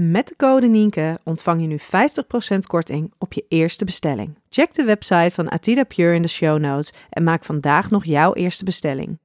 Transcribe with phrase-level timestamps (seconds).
[0.00, 1.78] Met de code Nienke ontvang je nu
[2.54, 4.38] 50% korting op je eerste bestelling.
[4.48, 8.34] Check de website van Atida Pure in de show notes en maak vandaag nog jouw
[8.34, 9.18] eerste bestelling.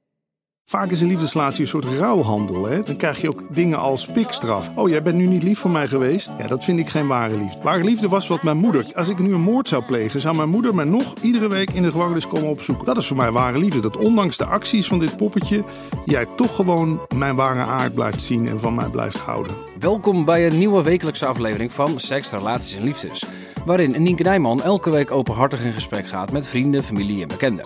[0.65, 2.65] Vaak is een liefdesrelatie een soort rouwhandel.
[2.65, 2.83] Hè?
[2.83, 4.71] Dan krijg je ook dingen als pikstraf.
[4.75, 6.33] Oh, jij bent nu niet lief voor mij geweest?
[6.37, 7.63] Ja, dat vind ik geen ware liefde.
[7.63, 8.91] Ware liefde was wat mijn moeder.
[8.95, 11.81] Als ik nu een moord zou plegen, zou mijn moeder mij nog iedere week in
[11.81, 12.85] de gevangenis komen opzoeken.
[12.85, 13.81] Dat is voor mij ware liefde.
[13.81, 15.63] Dat ondanks de acties van dit poppetje,
[16.05, 19.72] jij toch gewoon mijn ware aard blijft zien en van mij blijft houden.
[19.83, 23.23] Welkom bij een nieuwe wekelijkse aflevering van Seks, Relaties en Liefdes.
[23.65, 27.65] Waarin Nienke Nijman elke week openhartig in gesprek gaat met vrienden, familie en bekenden.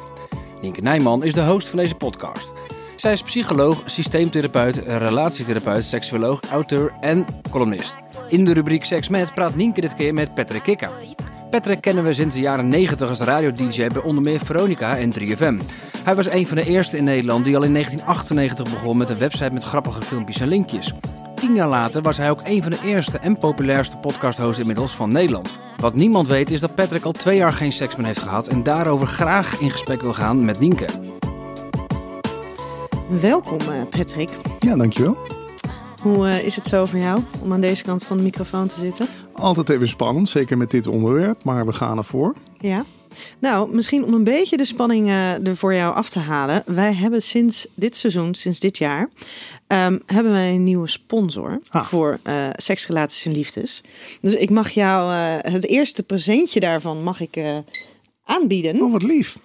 [0.61, 2.53] Nienke Nijman is de host van deze podcast.
[2.95, 7.97] Zij is psycholoog, systeemtherapeut, relatietherapeut, seksuoloog, auteur en columnist.
[8.29, 10.91] In de rubriek Seks met praat Nienke dit keer met Patrick Kikker.
[11.49, 15.57] Patrick kennen we sinds de jaren 90 als radio-dj bij onder meer Veronica en 3FM.
[16.03, 19.17] Hij was een van de eerste in Nederland die al in 1998 begon met een
[19.17, 20.93] website met grappige filmpjes en linkjes.
[21.39, 25.11] Tien jaar later was hij ook een van de eerste en populairste podcasthosts inmiddels van
[25.11, 25.57] Nederland.
[25.79, 28.63] Wat niemand weet is dat Patrick al twee jaar geen seks meer heeft gehad en
[28.63, 30.85] daarover graag in gesprek wil gaan met Nienke.
[33.21, 34.29] Welkom eh, Patrick.
[34.59, 35.17] Ja, dankjewel.
[36.01, 38.79] Hoe eh, is het zo voor jou om aan deze kant van de microfoon te
[38.79, 39.07] zitten?
[39.33, 42.35] Altijd even spannend, zeker met dit onderwerp, maar we gaan ervoor.
[42.59, 42.85] Ja.
[43.39, 46.63] Nou, misschien om een beetje de spanning uh, er voor jou af te halen.
[46.65, 49.09] Wij hebben sinds dit seizoen, sinds dit jaar,
[49.67, 51.85] um, hebben wij een nieuwe sponsor Ah.
[51.85, 53.81] voor uh, seksrelaties en liefdes.
[54.21, 57.57] Dus ik mag jou uh, het eerste presentje daarvan mag ik uh,
[58.23, 58.81] aanbieden.
[58.81, 59.37] Oh, wat lief.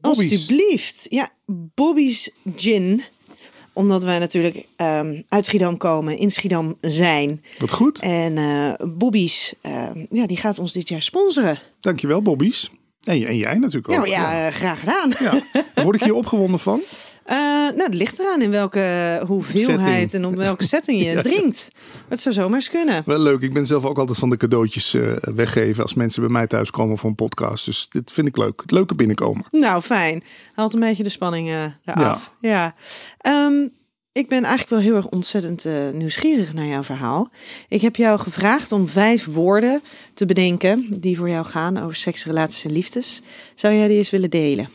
[0.00, 0.32] Bobby's.
[0.32, 1.06] Alsjeblieft.
[1.10, 1.28] Ja,
[1.74, 3.02] Bobby's Gin
[3.72, 7.44] omdat wij natuurlijk um, uit Schiedam komen, in Schiedam zijn.
[7.58, 8.00] Wat goed.
[8.00, 11.58] En uh, Bobby's, uh, ja, die gaat ons dit jaar sponsoren.
[11.80, 12.70] Dankjewel, Bobby's.
[13.04, 13.96] En, en jij natuurlijk ook.
[13.96, 14.50] Nou ja, ja.
[14.50, 15.12] Graag gedaan.
[15.18, 15.42] Ja.
[15.84, 16.80] Word ik hier opgewonden van?
[17.30, 20.24] Uh, nou, het ligt eraan in welke hoeveelheid setting.
[20.24, 21.22] en op welke setting je ja.
[21.22, 21.68] drinkt.
[22.08, 23.02] Het zou zomaar eens kunnen.
[23.06, 23.40] Wel leuk.
[23.40, 26.70] Ik ben zelf ook altijd van de cadeautjes uh, weggeven als mensen bij mij thuis
[26.70, 27.64] komen voor een podcast.
[27.64, 28.60] Dus dit vind ik leuk.
[28.60, 29.44] Het leuke binnenkomen.
[29.50, 30.22] Nou, fijn.
[30.52, 32.32] Haalt een beetje de spanning uh, eraf.
[32.40, 32.74] Ja.
[33.22, 33.46] ja.
[33.46, 33.76] Um,
[34.12, 37.30] ik ben eigenlijk wel heel erg ontzettend uh, nieuwsgierig naar jouw verhaal.
[37.68, 39.82] Ik heb jou gevraagd om vijf woorden
[40.14, 43.22] te bedenken die voor jou gaan over seks, relaties en liefdes.
[43.54, 44.68] Zou jij die eens willen delen?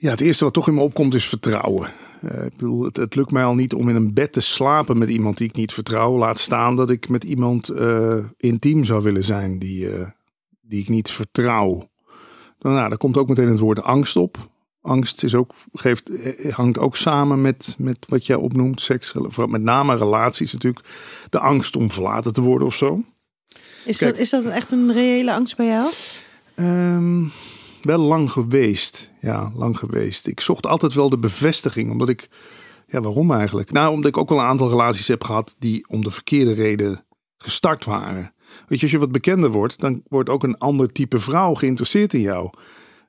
[0.00, 1.90] Ja, het eerste wat toch in me opkomt is vertrouwen.
[2.24, 4.98] Uh, ik bedoel, het, het, lukt mij al niet om in een bed te slapen
[4.98, 6.18] met iemand die ik niet vertrouw.
[6.18, 10.08] Laat staan dat ik met iemand uh, intiem zou willen zijn die, uh,
[10.60, 11.90] die ik niet vertrouw.
[12.58, 14.48] Nou, daar komt ook meteen het woord angst op.
[14.82, 16.10] Angst is ook, geeft,
[16.50, 19.12] hangt ook samen met, met wat jij opnoemt, seks,
[19.48, 20.86] met name relaties natuurlijk.
[21.30, 23.02] De angst om verlaten te worden of zo.
[23.84, 25.92] Is, Kijk, dat, is dat echt een reële angst bij jou?
[26.56, 27.32] Um,
[27.82, 29.12] wel lang geweest.
[29.20, 30.26] Ja, lang geweest.
[30.26, 32.28] Ik zocht altijd wel de bevestiging, omdat ik.
[32.86, 33.72] Ja, waarom eigenlijk?
[33.72, 37.04] Nou, omdat ik ook wel een aantal relaties heb gehad die om de verkeerde reden
[37.38, 38.34] gestart waren.
[38.66, 42.14] Weet je, als je wat bekender wordt, dan wordt ook een ander type vrouw geïnteresseerd
[42.14, 42.50] in jou.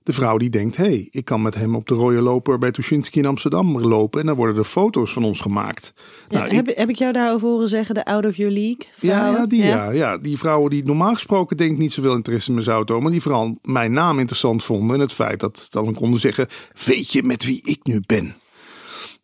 [0.04, 2.72] De vrouw die denkt, hé, hey, ik kan met hem op de rode loper bij
[2.72, 4.20] Tuschinski in Amsterdam lopen.
[4.20, 5.94] En dan worden er foto's van ons gemaakt.
[6.30, 6.78] Ja, nou, heb, ik...
[6.78, 9.40] heb ik jou daarover horen zeggen, de out of your league vrouwen?
[9.40, 9.68] Ja, die, ja.
[9.68, 13.04] Ja, ja, die vrouwen die normaal gesproken denk ik niet zoveel interesse in mijn tonen.
[13.04, 14.96] Maar die vooral mijn naam interessant vonden.
[14.96, 16.48] En het feit dat ze dan konden zeggen,
[16.86, 18.36] weet je met wie ik nu ben?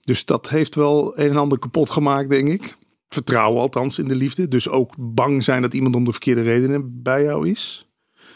[0.01, 2.77] Dus dat heeft wel een en ander kapot gemaakt, denk ik.
[3.09, 4.47] Vertrouwen althans in de liefde.
[4.47, 7.88] Dus ook bang zijn dat iemand om de verkeerde redenen bij jou is.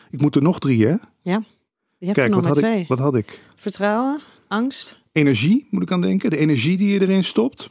[0.09, 0.95] Ik moet er nog drie, hè?
[1.21, 1.43] Ja.
[2.01, 2.81] Je hebt Kijk, er nog wat maar had, twee.
[2.81, 3.39] ik, wat had ik?
[3.55, 4.99] Vertrouwen, angst.
[5.11, 6.29] Energie, moet ik aan denken.
[6.29, 7.69] De energie die je erin stopt.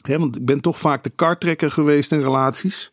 [0.00, 2.90] He, want ik ben toch vaak de kartrekker geweest in relaties.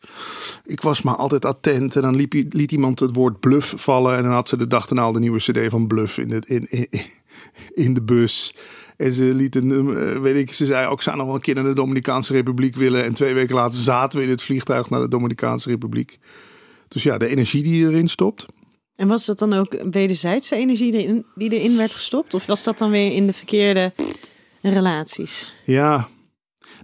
[0.64, 1.96] Ik was maar altijd attent.
[1.96, 4.16] En dan liep, liet iemand het woord bluff vallen.
[4.16, 6.42] En dan had ze de dag daarna al de nieuwe cd van Bluff in de,
[6.46, 6.88] in, in,
[7.84, 8.54] in de bus.
[8.96, 11.40] En ze liet een, eh, weet ik, ze zei ook, ik zou nog wel een
[11.40, 13.04] keer naar de Dominicaanse Republiek willen.
[13.04, 16.18] En twee weken later zaten we in het vliegtuig naar de Dominicaanse Republiek.
[16.88, 18.46] Dus ja, de energie die erin stopt.
[18.98, 22.34] En was dat dan ook wederzijdse energie die erin, werd gestopt?
[22.34, 23.92] Of was dat dan weer in de verkeerde
[24.62, 25.52] relaties?
[25.64, 26.08] Ja.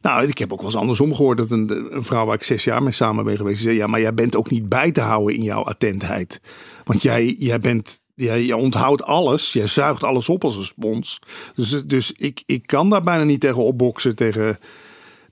[0.02, 2.64] Nou, ik heb ook wel eens andersom gehoord dat een, een vrouw waar ik zes
[2.64, 5.36] jaar mee samen ben geweest, zei: Ja, maar jij bent ook niet bij te houden
[5.36, 6.40] in jouw attentheid.
[6.84, 8.00] Want jij, jij bent.
[8.14, 11.20] Ja, je onthoudt alles, je zuigt alles op als een spons.
[11.54, 14.16] Dus, dus ik, ik kan daar bijna niet tegen opboksen.
[14.16, 14.58] Tegen,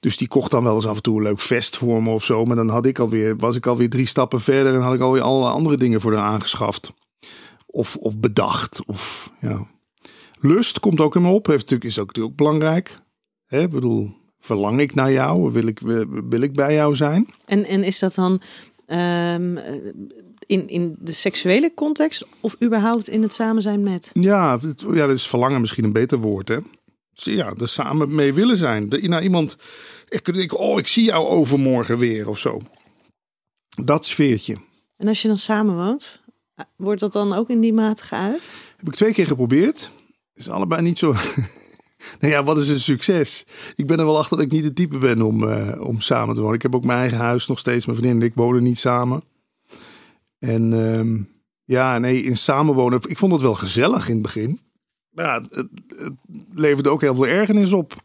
[0.03, 2.25] dus die kocht dan wel eens af en toe een leuk vest voor me of
[2.25, 2.45] zo.
[2.45, 5.23] Maar dan had ik alweer, was ik alweer drie stappen verder en had ik alweer
[5.23, 6.93] alle andere dingen voor haar aangeschaft.
[7.67, 8.83] Of, of bedacht.
[8.87, 9.67] Of, ja.
[10.41, 11.47] Lust komt ook in me op.
[11.47, 13.01] Heeft natuurlijk, is ook natuurlijk ook belangrijk.
[13.47, 15.53] Hè, ik bedoel, verlang ik naar jou?
[15.53, 15.79] Wil ik,
[16.29, 17.29] wil ik bij jou zijn?
[17.45, 18.41] En, en is dat dan
[18.87, 19.57] ehm,
[20.47, 24.11] in, in de seksuele context of überhaupt in het samen zijn met?
[24.13, 26.59] Ja, het, ja, dat is verlangen misschien een beter woord, hè?
[27.13, 28.89] Ja, er samen mee willen zijn.
[28.89, 29.57] De, naar iemand,
[30.09, 32.61] ik, ik, oh, ik zie jou overmorgen weer of zo.
[33.85, 34.57] Dat sfeertje.
[34.97, 36.21] En als je dan samen woont,
[36.77, 38.53] wordt dat dan ook in die mate geuit?
[38.77, 39.91] Heb ik twee keer geprobeerd.
[40.35, 41.13] Is allebei niet zo.
[42.21, 43.47] nou ja, wat is een succes?
[43.75, 46.35] Ik ben er wel achter dat ik niet de type ben om, uh, om samen
[46.35, 46.57] te wonen.
[46.57, 47.87] Ik heb ook mijn eigen huis nog steeds.
[47.87, 49.23] Mijn vriendin en ik wonen niet samen.
[50.39, 51.29] En um,
[51.65, 53.01] ja, nee, in samenwonen.
[53.07, 54.61] Ik vond het wel gezellig in het begin.
[55.15, 56.13] Ja, het, het
[56.53, 58.03] leverde ook heel veel ergernis op.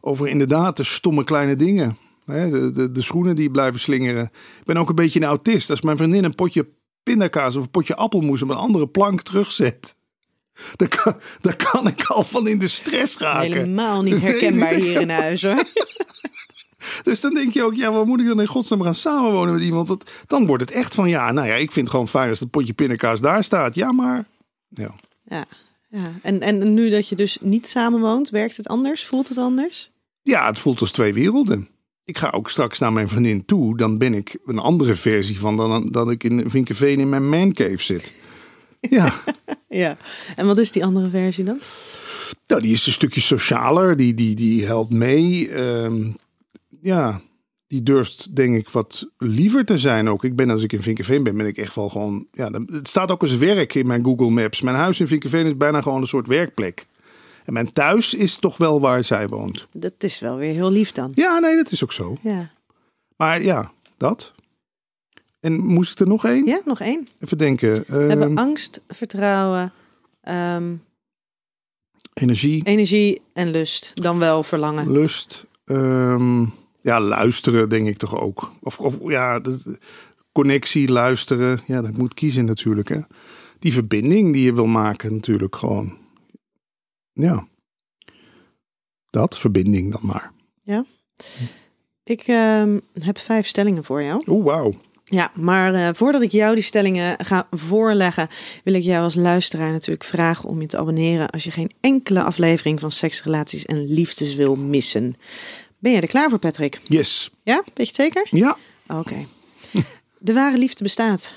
[0.00, 1.98] Over inderdaad de stomme kleine dingen.
[2.24, 4.24] De, de, de, schoenen die blijven slingeren.
[4.58, 5.70] Ik ben ook een beetje een autist.
[5.70, 6.68] Als mijn vriendin een potje
[7.02, 9.96] pindakaas of een potje appelmoes op een andere plank terugzet.
[10.76, 13.52] Daar kan, daar kan ik al van in de stress raken.
[13.52, 15.64] Helemaal niet herkenbaar hier in huis hoor.
[17.02, 19.62] Dus dan denk je ook, ja, waar moet ik dan in godsnaam gaan samenwonen met
[19.62, 19.88] iemand?
[19.88, 22.40] Want dan wordt het echt van, ja, nou ja, ik vind het gewoon fijn als
[22.40, 23.74] het potje pindakaas daar staat.
[23.74, 24.24] Ja, maar...
[24.68, 24.94] Ja.
[25.24, 25.44] ja.
[25.96, 29.04] Ja, en, en nu dat je dus niet samenwoont, werkt het anders?
[29.04, 29.90] Voelt het anders?
[30.22, 31.68] Ja, het voelt als twee werelden.
[32.04, 33.76] Ik ga ook straks naar mijn vriendin toe.
[33.76, 37.82] Dan ben ik een andere versie van dan dat ik in Vinkenveen in mijn mancave
[37.82, 38.14] zit.
[38.80, 39.22] Ja.
[39.68, 39.96] ja.
[40.36, 41.60] En wat is die andere versie dan?
[42.46, 43.96] Nou, die is een stukje socialer.
[43.96, 45.54] Die, die, die helpt mee.
[45.54, 46.16] Um,
[46.82, 47.20] ja,
[47.66, 50.24] die durft denk ik wat liever te zijn ook.
[50.24, 52.26] Ik ben als ik in Vinkenveen ben, ben ik echt wel gewoon...
[52.32, 54.60] Ja, het staat ook als werk in mijn Google Maps.
[54.60, 56.86] Mijn huis in Vinkenveen is bijna gewoon een soort werkplek.
[57.44, 59.66] En mijn thuis is toch wel waar zij woont.
[59.72, 61.10] Dat is wel weer heel lief dan.
[61.14, 62.16] Ja, nee, dat is ook zo.
[62.22, 62.50] Ja.
[63.16, 64.32] Maar ja, dat.
[65.40, 66.46] En moest ik er nog één?
[66.46, 67.08] Ja, nog één.
[67.20, 67.84] Even denken.
[67.86, 69.72] We hebben ehm, angst, vertrouwen,
[70.20, 70.74] ehm,
[72.14, 72.64] energie.
[72.64, 73.92] Energie en lust.
[73.94, 74.92] Dan wel verlangen.
[74.92, 75.46] Lust.
[75.64, 76.52] Um,
[76.86, 78.52] ja, luisteren denk ik toch ook.
[78.60, 79.78] Of, of ja, de,
[80.32, 81.58] connectie, luisteren.
[81.66, 82.88] Ja, dat moet kiezen natuurlijk.
[82.88, 83.00] Hè.
[83.58, 85.98] Die verbinding die je wil maken natuurlijk gewoon.
[87.12, 87.46] Ja.
[89.10, 90.32] Dat, verbinding dan maar.
[90.62, 90.84] Ja.
[92.04, 94.22] Ik ehm, heb vijf stellingen voor jou.
[94.26, 94.74] Oeh, wauw.
[95.04, 98.28] Ja, maar uh, voordat ik jou die stellingen ga voorleggen,
[98.64, 102.22] wil ik jou als luisteraar natuurlijk vragen om je te abonneren als je geen enkele
[102.22, 105.16] aflevering van Seks, Relaties en Liefdes wil missen.
[105.86, 106.80] Ben je er klaar voor, Patrick?
[106.84, 107.30] Yes.
[107.42, 108.26] Ja, weet je het zeker?
[108.30, 108.56] Ja.
[108.88, 109.26] Oké.
[110.18, 111.34] De ware liefde bestaat.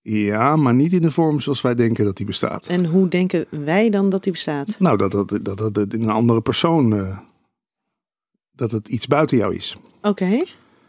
[0.00, 2.66] Ja, maar niet in de vorm zoals wij denken dat die bestaat.
[2.66, 4.76] En hoe denken wij dan dat die bestaat?
[4.78, 6.92] Nou, dat dat, dat, dat in een andere persoon.
[6.92, 7.18] Uh,
[8.52, 9.76] dat het iets buiten jou is.
[10.02, 10.30] Oké.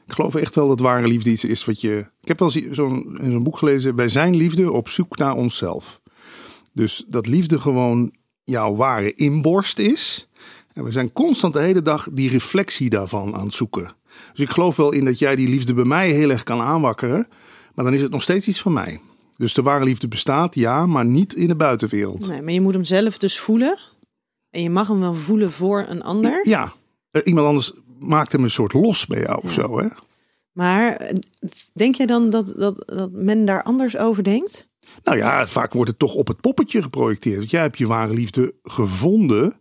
[0.05, 2.05] Ik geloof echt wel dat ware liefde iets is wat je.
[2.21, 3.95] Ik heb wel zo'n in zo'n boek gelezen.
[3.95, 6.01] Wij zijn liefde op zoek naar onszelf.
[6.73, 8.13] Dus dat liefde gewoon
[8.43, 10.27] jouw ware inborst is.
[10.75, 13.95] En we zijn constant de hele dag die reflectie daarvan aan het zoeken.
[14.31, 17.27] Dus ik geloof wel in dat jij die liefde bij mij heel erg kan aanwakkeren.
[17.73, 18.99] Maar dan is het nog steeds iets van mij.
[19.37, 22.27] Dus de ware liefde bestaat, ja, maar niet in de buitenwereld.
[22.27, 23.77] Nee, maar je moet hem zelf dus voelen.
[24.49, 26.47] En je mag hem wel voelen voor een ander.
[26.47, 26.73] Ja,
[27.11, 29.87] eh, iemand anders maakt hem een soort los bij jou of zo, hè?
[30.51, 31.15] Maar eh,
[31.73, 34.67] denk jij dan dat, dat, dat men daar anders over denkt?
[35.03, 37.37] Nou ja, vaak wordt het toch op het poppetje geprojecteerd.
[37.37, 39.57] Want jij hebt je ware liefde gevonden.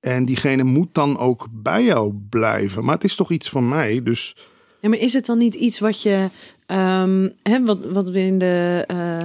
[0.00, 2.84] En diegene moet dan ook bij jou blijven.
[2.84, 4.36] Maar het is toch iets van mij, dus...
[4.80, 6.28] Ja, maar is het dan niet iets wat je...
[6.66, 9.24] Um, hè, wat, wat we in de uh,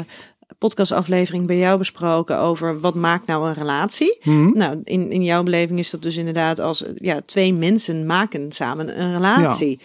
[0.58, 2.80] podcastaflevering bij jou besproken over...
[2.80, 4.18] wat maakt nou een relatie?
[4.24, 4.58] Mhm.
[4.58, 6.84] Nou, in, in jouw beleving is dat dus inderdaad als...
[6.96, 9.80] Ja, twee mensen maken samen een relatie.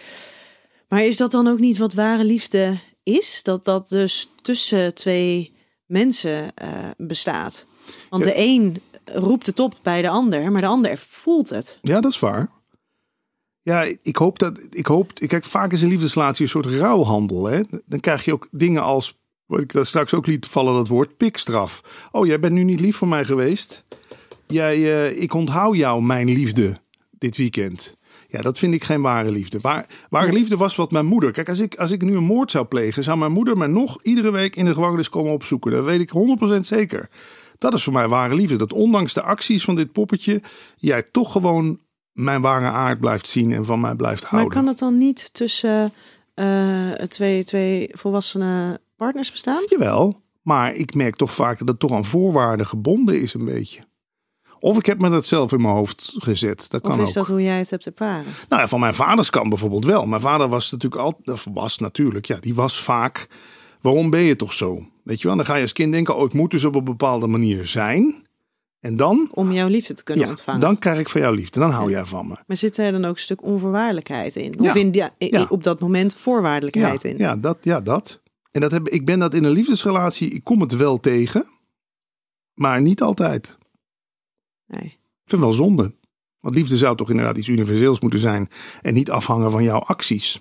[0.88, 3.40] Maar is dat dan ook niet wat ware liefde is?
[3.42, 5.52] Dat dat dus tussen twee
[5.86, 7.66] mensen uh, bestaat?
[8.08, 8.80] Want de een
[9.14, 11.78] roept het op bij de ander, maar de ander voelt het.
[11.82, 12.50] Ja, dat is waar.
[13.62, 14.66] Ja, ik hoop dat.
[14.70, 15.12] Ik hoop.
[15.14, 17.44] Kijk, vaak is een liefdesrelatie een soort rouwhandel.
[17.44, 17.60] Hè?
[17.86, 19.18] Dan krijg je ook dingen als.
[19.46, 22.08] Wat ik dat straks ook liet vallen, dat woord pikstraf.
[22.12, 23.84] Oh, jij bent nu niet lief voor mij geweest.
[24.46, 27.96] jij, eh, ik onthoud jou, mijn liefde, dit weekend.
[28.28, 29.58] Ja, dat vind ik geen ware liefde.
[29.60, 31.32] Waar, ware liefde was wat mijn moeder.
[31.32, 34.02] Kijk, als ik, als ik nu een moord zou plegen, zou mijn moeder mij nog
[34.02, 35.72] iedere week in de gevangenis komen opzoeken.
[35.72, 37.08] Dat weet ik 100% zeker.
[37.60, 38.56] Dat is voor mij ware liefde.
[38.56, 40.42] Dat ondanks de acties van dit poppetje,
[40.76, 41.78] jij toch gewoon
[42.12, 44.52] mijn ware aard blijft zien en van mij blijft Maar houden.
[44.52, 45.92] kan dat dan niet tussen
[46.34, 49.62] eh, twee, twee volwassene partners bestaan?
[49.68, 53.80] Jawel, maar ik merk toch vaak dat het toch aan voorwaarden gebonden is een beetje.
[54.60, 56.70] Of ik heb me dat zelf in mijn hoofd gezet.
[56.70, 57.14] Dat kan Of is ook.
[57.14, 58.32] dat hoe jij het hebt ervaren?
[58.48, 60.06] Nou ja, van mijn vaders kant bijvoorbeeld wel.
[60.06, 63.28] Mijn vader was natuurlijk altijd, was natuurlijk, ja, die was vaak.
[63.80, 64.86] Waarom ben je toch zo?
[65.02, 66.84] Weet je wel, dan ga je als kind denken, oh, ik moet dus op een
[66.84, 68.26] bepaalde manier zijn.
[68.80, 70.60] En dan, Om jouw liefde te kunnen ja, ontvangen.
[70.60, 71.60] dan krijg ik van jou liefde.
[71.60, 72.36] Dan hou jij van me.
[72.46, 74.54] Maar zit er dan ook een stuk onvoorwaardelijkheid in?
[74.58, 74.70] Ja.
[74.70, 75.46] Of in, ja, i- Ja.
[75.48, 77.16] op dat moment voorwaardelijkheid in?
[77.18, 78.20] ja, dat, ja, dat.
[78.52, 81.46] En dat heb, ik ben dat in een liefdesrelatie, ik kom het wel tegen.
[82.54, 83.58] Maar niet altijd.
[84.66, 84.80] Nee.
[84.84, 84.90] Ik
[85.26, 85.94] vind het wel zonde.
[86.40, 88.48] Want liefde zou toch inderdaad iets universeels moeten zijn.
[88.82, 90.40] En niet afhangen van jouw acties.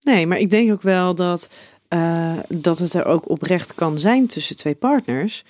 [0.00, 1.50] nee, maar ik denk ook wel dat,
[1.90, 5.44] eh, dat het er ook oprecht kan zijn tussen twee partners.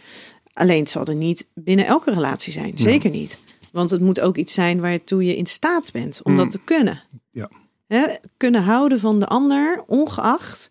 [0.53, 2.73] Alleen het zal er niet binnen elke relatie zijn.
[2.79, 3.39] Zeker niet.
[3.73, 7.03] Want het moet ook iets zijn waartoe je in staat bent om dat te kunnen.
[7.11, 7.21] Mm.
[7.31, 7.51] Ja.
[7.87, 10.71] Hè, kunnen houden van de ander, ongeacht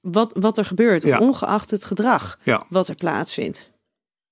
[0.00, 1.04] wat, wat er gebeurt.
[1.04, 1.18] Of Ja.
[1.18, 2.66] ongeacht het gedrag Ja.
[2.68, 3.70] wat er plaatsvindt.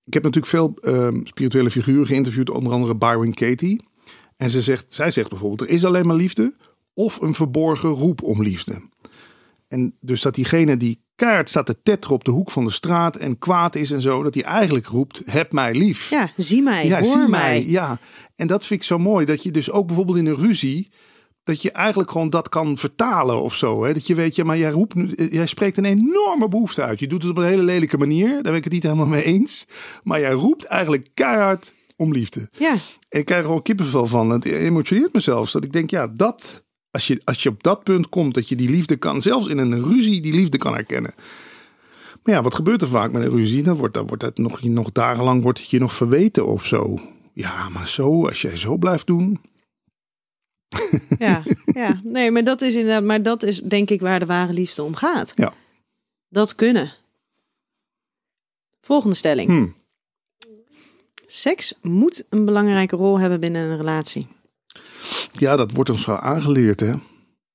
[0.04, 3.84] Ik heb natuurlijk veel ehm, spirituele figuren geïnterviewd, onder andere Byron Katie.
[4.36, 6.54] En ze zegt, zij zegt bijvoorbeeld, er is alleen maar liefde
[6.94, 8.82] of een verborgen roep om liefde.
[9.68, 13.16] En dus dat diegene die keihard staat te tetteren op de hoek van de straat
[13.16, 16.10] en kwaad is en zo, dat hij eigenlijk roept, heb mij lief.
[16.10, 17.28] Ja, zie mij, Ja, hoor zie mij.
[17.28, 17.66] mij.
[17.66, 17.98] Ja,
[18.34, 19.24] en dat vind ik zo mooi.
[19.26, 20.92] Dat je dus ook bijvoorbeeld in een ruzie.
[21.42, 23.84] Dat je eigenlijk gewoon dat kan vertalen of zo.
[23.84, 23.92] Hè?
[23.92, 24.94] Dat je weet, ja, maar jij, roept,
[25.30, 27.00] jij spreekt een enorme behoefte uit.
[27.00, 28.28] Je doet het op een hele lelijke manier.
[28.28, 29.66] Daar ben ik het niet helemaal mee eens.
[30.02, 32.48] Maar jij roept eigenlijk keihard om liefde.
[32.52, 32.72] Ja,
[33.08, 34.30] En ik krijg er gewoon kippenvel van.
[34.30, 35.52] Het emotioneert me zelfs.
[35.52, 36.64] Dat ik denk, ja, dat.
[36.96, 39.58] Als je, als je op dat punt komt dat je die liefde kan, zelfs in
[39.58, 41.14] een ruzie, die liefde kan herkennen.
[42.22, 43.62] Maar ja, wat gebeurt er vaak met een ruzie?
[43.62, 46.98] Dan wordt, dan wordt het nog, nog dagenlang wordt het je nog verweten of zo.
[47.32, 49.40] Ja, maar zo, als jij zo blijft doen.
[51.18, 52.00] ja, ja.
[52.04, 54.94] Nee, maar dat is inderdaad, maar dat is denk ik waar de ware liefde om
[54.94, 55.32] gaat.
[55.34, 55.52] Ja.
[56.28, 56.92] Dat kunnen.
[58.80, 59.48] Volgende stelling.
[59.48, 59.68] Hm.
[61.26, 64.26] Seks moet een belangrijke rol hebben binnen een relatie.
[65.40, 66.92] Ja, dat wordt ons wel aangeleerd, hè.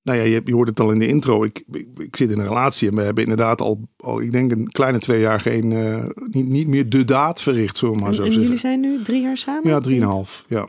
[0.03, 1.43] Nou ja, je, je hoort het al in de intro.
[1.43, 4.51] Ik, ik, ik zit in een relatie en we hebben inderdaad al, al ik denk
[4.51, 8.09] een kleine twee jaar geen, eh, niet, niet meer de daad verricht, zullen we maar
[8.09, 8.43] En, zo en zeggen.
[8.43, 9.69] jullie zijn nu drie jaar samen?
[9.69, 10.45] Ja, drieënhalf.
[10.47, 10.67] Ja.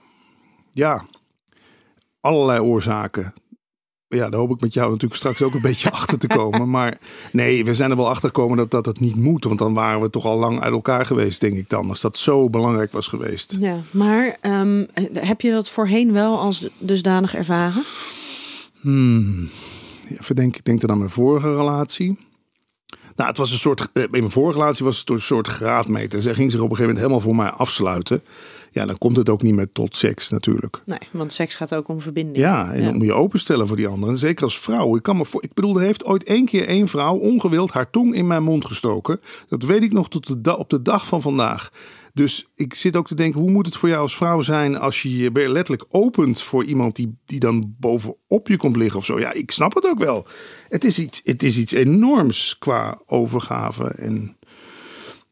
[0.71, 1.04] ja,
[2.21, 3.33] allerlei oorzaken.
[4.12, 6.71] Ja, daar hoop ik met jou natuurlijk straks ook een beetje achter te komen.
[6.71, 6.99] Maar
[7.33, 9.45] nee, we zijn er wel achter gekomen dat, dat het niet moet.
[9.45, 11.88] Want dan waren we toch al lang uit elkaar geweest, denk ik dan.
[11.88, 13.57] Als dat zo belangrijk was geweest.
[13.61, 17.83] Ja, maar ehm, heb je dat voorheen wel als dusdanig ervaren?
[18.81, 19.49] Hmm.
[20.21, 22.19] Even denk, ik denk dan aan mijn vorige relatie.
[23.16, 23.88] Nou, het was een soort.
[23.92, 26.23] eh, In mijn vorige relatie was het een soort graadmeter.
[26.23, 28.23] Zij ging zich op een gegeven moment helemaal voor mij afsluiten.
[28.71, 30.83] Ja, dan komt het ook niet meer tot seks natuurlijk.
[30.85, 32.37] Nee, want seks gaat ook om verbinding.
[32.37, 34.19] Ja, en dan moet je openstellen voor die anderen.
[34.19, 34.97] Zeker als vrouw.
[34.97, 37.90] Ik, kan me voor, ik bedoel, er heeft ooit één keer één vrouw ongewild haar
[37.90, 39.21] tong in mijn mond gestoken.
[39.49, 41.71] Dat weet ik nog tot de op de dag van vandaag.
[42.14, 45.02] Dus ik zit ook te denken, hoe moet het voor jou als vrouw zijn als
[45.02, 49.21] je je letterlijk opent voor iemand die, die dan bovenop je komt liggen of zo.
[49.21, 50.26] Ja, ik snap het ook wel.
[50.69, 53.85] Het is iets, het is iets enorms qua overgave.
[53.85, 54.37] En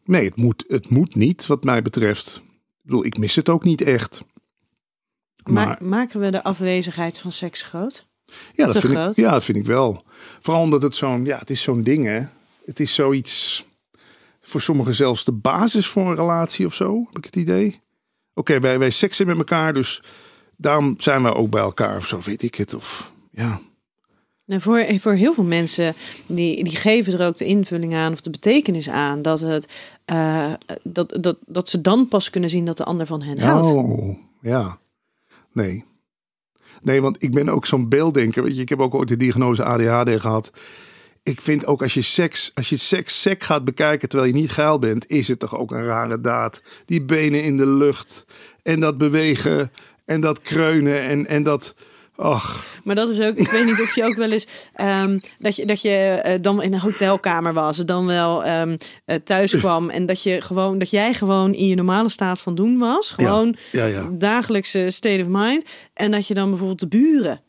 [0.05, 2.43] nee, het moet, het moet niet wat mij betreft.
[2.67, 4.25] Ik bedoel, ik mis het ook niet echt.
[5.45, 8.09] Ma- Maar- maken we de afwezigheid van seks groot?
[8.53, 9.17] Ja, dat vind groot?
[9.17, 10.05] Ik, ja, dat vind ik wel.
[10.41, 12.23] Vooral omdat het zo'n, ja, het is zo'n ding, hè.
[12.65, 13.65] Het is zoiets,
[14.51, 17.81] voor sommigen zelfs de basis voor een relatie of zo, heb ik het idee.
[18.35, 20.03] Oké, wij, wij seksen met elkaar, dus
[20.57, 22.75] daarom zijn we ook bij elkaar of zo, weet ik het.
[22.75, 23.61] Of, ja.
[24.45, 25.95] Nou, voor, voor heel veel mensen,
[26.27, 29.23] die, die geven er ook de invulling aan of de betekenis aan.
[29.23, 29.69] Dat, het,
[30.05, 30.53] eh,
[30.83, 33.67] dat, dat, dat ze dan pas kunnen zien dat de ander van hen houdt.
[33.67, 34.79] Oh, ja.
[35.53, 35.85] Nee.
[36.83, 38.43] Nee, want ik ben ook zo'n beelddenker.
[38.43, 40.53] Weet je, ik heb ook ooit de diagnose ADHD gehad.
[41.31, 44.51] Ik vind ook als je seks, als je seks sec gaat bekijken terwijl je niet
[44.51, 46.63] geil bent, is het toch ook een rare daad.
[46.85, 48.27] Die benen in de lucht
[48.63, 49.73] en dat bewegen
[50.05, 51.75] en dat kreunen en, en dat.
[52.23, 55.57] Ach, Maar dat is ook, ik weet niet of je ook wel eens ehm, dat
[55.57, 58.63] je, dat je eh, dan in een hotelkamer was, dan wel eh,
[59.25, 62.79] thuis kwam en dat je gewoon dat jij gewoon in je normale staat van doen
[62.79, 64.09] was, gewoon ja, ja.
[64.13, 67.41] dagelijkse state of mind, en dat je dan bijvoorbeeld de buren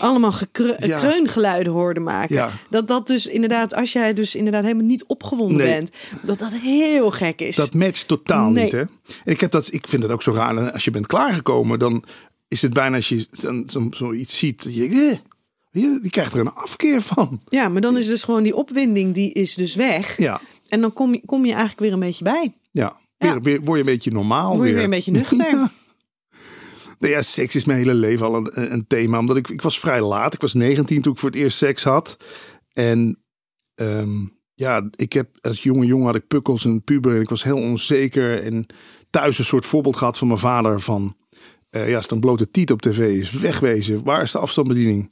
[0.00, 0.32] allemaal
[0.78, 0.98] Ja.
[0.98, 2.50] kreungeluiden hoorde maken.
[2.70, 5.74] Dat dat dus inderdaad, als jij dus inderdaad helemaal niet opgewonden Nee.
[5.74, 5.90] bent,
[6.22, 7.56] dat dat heel gek is.
[7.56, 8.62] dat matcht totaal Nee.
[8.64, 8.80] niet, hè?
[9.24, 10.72] En ik, heb dat, ik vind het ook zo raar.
[10.72, 12.04] Als je bent klaargekomen, dan
[12.48, 14.66] is het bijna als je zo- zo- zoiets ziet.
[14.70, 15.18] Je, eh,
[15.82, 17.40] je, die krijgt er een afkeer van.
[17.48, 20.16] Ja, maar dan is dus gewoon die opwinding, die is dus weg.
[20.16, 22.54] Ja, En dan kom je, kom je eigenlijk weer een beetje bij.
[22.70, 22.96] ja.
[23.18, 23.40] Weer, Ja.
[23.40, 24.56] weer- word je een beetje normaal.
[24.56, 25.70] Word je weer een beetje nuchter.
[26.98, 29.18] Ja, seks is mijn hele leven al een, een thema.
[29.18, 30.34] Omdat ik, ik was vrij laat.
[30.34, 32.16] Ik was 19 toen ik voor het eerst seks had.
[32.72, 33.22] En
[33.74, 34.24] ehm,
[34.54, 37.14] ja, ik heb als jonge jongen had ik pukkels en puber.
[37.14, 38.42] En ik was heel onzeker.
[38.42, 38.66] En
[39.10, 40.80] thuis een soort voorbeeld gehad van mijn vader.
[40.80, 41.16] Van
[41.70, 44.04] eh, ja, als een blote tiet op tv is, wegwezen.
[44.04, 45.10] Waar is de afstandsbediening?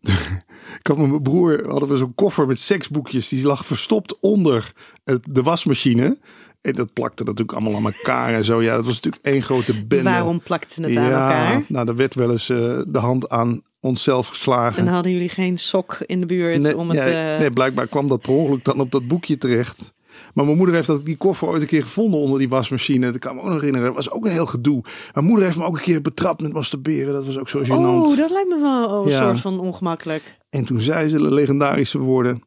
[0.80, 3.28] ik had met mijn broer, hadden we zo'n koffer met seksboekjes.
[3.28, 4.72] Die lag verstopt onder
[5.04, 6.18] het, de wasmachine.
[6.60, 8.62] En dat plakte natuurlijk allemaal aan elkaar en zo.
[8.62, 10.10] Ja, dat was natuurlijk één grote bende.
[10.10, 11.64] Waarom plakte het aan elkaar?
[11.68, 14.86] Nou, er werd wel eens eh, de hand aan onszelf geslagen.
[14.86, 17.04] En hadden jullie geen sok in de buurt nee, om het...
[17.04, 19.92] ja, eh, nee, blijkbaar kwam dat per ongeluk dan op dat boekje terecht.
[20.34, 23.10] Maar mijn moeder heeft dat, die koffer ooit een keer gevonden onder die wasmachine.
[23.10, 23.86] Dat kan me ook nog herinneren.
[23.86, 24.84] Dat was ook een heel gedoe.
[25.14, 27.12] Mijn moeder heeft me ook een keer betrapt met masturberen.
[27.12, 27.68] Dat was ook zo gênant.
[27.68, 29.18] Oh, dat lijkt me wel een Ja.
[29.18, 30.36] soort van ongemakkelijk.
[30.50, 32.42] En toen zei ze de legendarische woorden.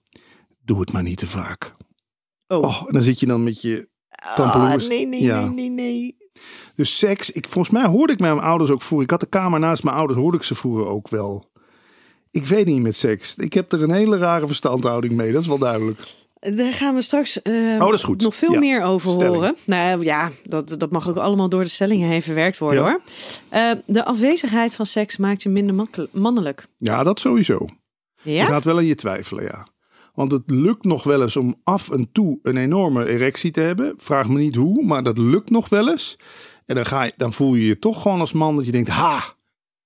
[0.66, 1.72] Doe het maar niet te vaak.
[2.48, 4.88] Oh, Oh, en dan zit je dan met je Ah, tampeloers.
[4.88, 5.42] nee, nee, Ja.
[5.42, 6.18] nee, nee, nee.
[6.76, 9.06] Dus seks, ik, volgens mij hoorde ik mijn ouders ook vroeger.
[9.06, 11.52] Ik had de kamer naast mijn ouders, hoorde ik ze vroeger ook wel.
[12.32, 13.36] Ik weet niet met seks.
[13.36, 16.16] Ik heb er een hele rare verstandhouding mee, dat is wel duidelijk.
[16.40, 18.22] Daar gaan we straks eh, goed.
[18.22, 18.60] nog veel Ja.
[18.60, 19.34] meer over Stelling.
[19.36, 19.56] horen.
[19.66, 22.90] Nou ja, dat, dat mag ook allemaal door de stellingen heen verwerkt worden Ja.
[22.90, 23.02] hoor.
[23.50, 26.66] Eh, de afwezigheid van seks maakt je minder mannelijk.
[26.78, 27.68] Ja, dat sowieso.
[28.22, 28.46] Je Ja?
[28.46, 29.68] gaat wel aan je twijfelen, ja.
[30.14, 33.94] Want het lukt nog wel eens om af en toe een enorme erectie te hebben.
[33.98, 36.16] Vraag me niet hoe, maar dat lukt nog wel eens.
[36.66, 38.90] En dan, ga je, dan voel je je toch gewoon als man dat je denkt,
[38.90, 39.24] ha,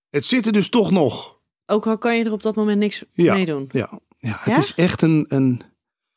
[0.10, 1.40] het zit er dus toch nog.
[1.66, 3.34] Ook al kan je er op dat moment niks Ja.
[3.34, 3.70] mee doen.
[3.72, 3.90] Ja,
[4.20, 5.62] ja het is echt een, een,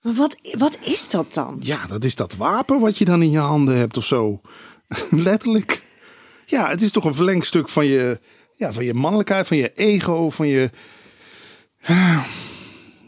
[0.05, 1.57] Maar wat, wat is dat dan?
[1.61, 4.41] Ja, dat is dat wapen wat je dan in je handen hebt of zo.
[5.11, 5.83] Letterlijk.
[6.47, 8.21] Ja, het is toch een verlengstuk van je,
[8.57, 10.71] ja, van je mannelijkheid, van je ego, van je.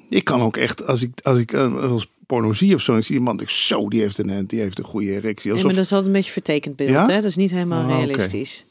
[0.09, 2.99] Ik kan ook echt, als ik, als ik eh, als porno zie of zo, en
[2.99, 5.47] ik zie iemand, ik zo, die heeft een, die heeft een goede erectie.
[5.47, 6.91] Ja, Alsof, maar dat is altijd een beetje vertekend beeld.
[6.91, 7.07] Ja?
[7.07, 7.15] Hè?
[7.15, 7.95] Dat is niet helemaal oké.
[7.95, 8.65] realistisch.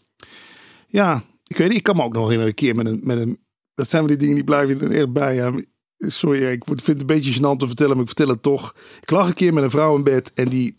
[0.87, 3.17] Ja, ik weet niet, ik kan me ook nog herinneren een keer met een, met
[3.17, 3.39] een,
[3.73, 5.35] dat zijn we die dingen die blijven er echt bij.
[5.35, 5.51] Ja,
[5.97, 8.75] sorry, ik vind het een beetje gênant om te vertellen, maar ik vertel het toch.
[9.01, 10.75] Ik lag een keer met een vrouw in bed en die,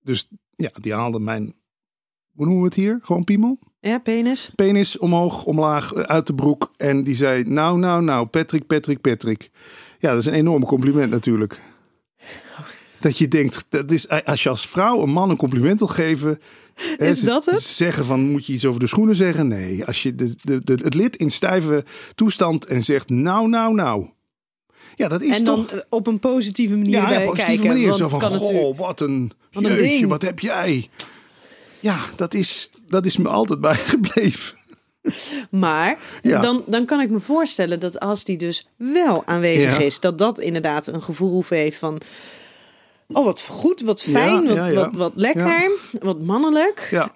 [0.00, 1.54] dus ja, die haalde mijn,
[2.32, 2.98] hoe noemen we het hier?
[3.02, 3.58] Gewoon piemel?
[3.80, 4.50] Ja, penis.
[4.54, 6.72] Penis omhoog, omlaag, eh, uit de broek.
[6.76, 9.50] En die zei, nou, nou, nou, Patrick, Patrick, Patrick.
[9.98, 11.60] Ja, dat is een enorm compliment natuurlijk.
[13.00, 16.38] Dat je denkt, dat is, als je als vrouw een man een compliment wil geven.
[16.96, 17.62] Is dat het?
[17.62, 19.48] Zeggen van, moet je iets over de schoenen zeggen?
[19.48, 23.74] Nee, als je de, de, de, het lid in stijve toestand en zegt, nou, nou,
[23.74, 24.06] nou.
[24.96, 25.76] Ja, dat is En dan toch...
[25.78, 27.66] eh, op een positieve manier Ja, positieve kijken.
[27.66, 27.86] manier.
[27.88, 28.78] Want Zo van, kan natuurlijk...
[28.78, 30.88] wat een, Wat een wat heb jij?
[31.80, 34.56] Ja, dat is, dat is me altijd bijgebleven.
[35.50, 36.40] Maar Ja.
[36.40, 39.84] dan, dan kan ik me voorstellen dat als die dus wel aanwezig Ja.
[39.84, 42.00] is, dat dat inderdaad een gevoel heeft van.
[43.12, 44.74] Oh, wat goed, wat fijn, Ja, wat.
[44.74, 45.70] Wat, wat lekker,
[46.00, 46.88] wat mannelijk.
[46.90, 47.12] Ja,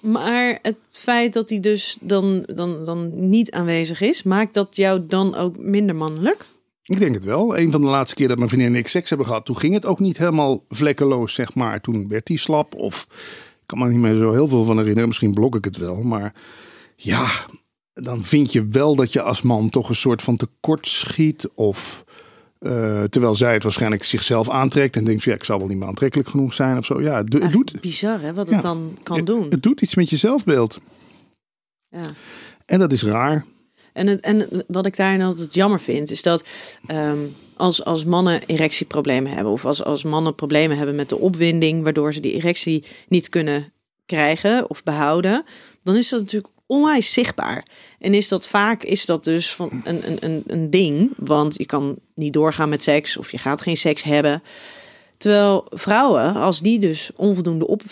[0.00, 5.06] Maar het feit dat hij dus dan, dan, dan niet aanwezig is, maakt dat jou
[5.06, 6.46] dan ook minder mannelijk?
[6.86, 7.58] Ik denk het wel.
[7.58, 9.74] Een van de laatste keer dat mijn vriendin en ik seks hebben gehad, toen ging
[9.74, 11.80] het ook niet helemaal vlekkeloos, zeg maar.
[11.80, 13.06] Toen werd hij slap of
[13.60, 15.08] ik kan me niet meer zo heel veel van herinneren.
[15.08, 16.34] Misschien blok ik het wel, maar
[16.96, 17.28] ja,
[17.94, 22.04] dan vind je wel dat je als man toch een soort van tekort schiet of
[22.58, 25.78] eh, terwijl zij het waarschijnlijk zichzelf aantrekt en denkt van ja, ik zal wel niet
[25.78, 27.00] meer aantrekkelijk genoeg zijn of zo.
[27.02, 28.52] Ja, het, do- het doet, Bizar hè, wat Ja.
[28.54, 29.46] het dan kan doen.
[29.50, 30.80] het doet iets met je zelfbeeld.
[31.88, 32.12] Ja.
[32.66, 33.44] En dat is raar.
[33.96, 36.44] En, het, en wat ik daarin altijd jammer vind, is dat
[36.86, 37.18] ehm,
[37.56, 42.12] als, als mannen erectieproblemen hebben, of als, als mannen problemen hebben met de opwinding, waardoor
[42.12, 43.72] ze die erectie niet kunnen
[44.06, 45.44] krijgen of behouden,
[45.82, 47.66] dan is dat natuurlijk onwijs zichtbaar.
[47.98, 51.66] En is dat vaak is dat dus van een, een, een, een ding, want je
[51.66, 54.42] kan niet doorgaan met seks of je gaat geen seks hebben.
[55.16, 57.82] Terwijl vrouwen, als die dus onvoldoende op,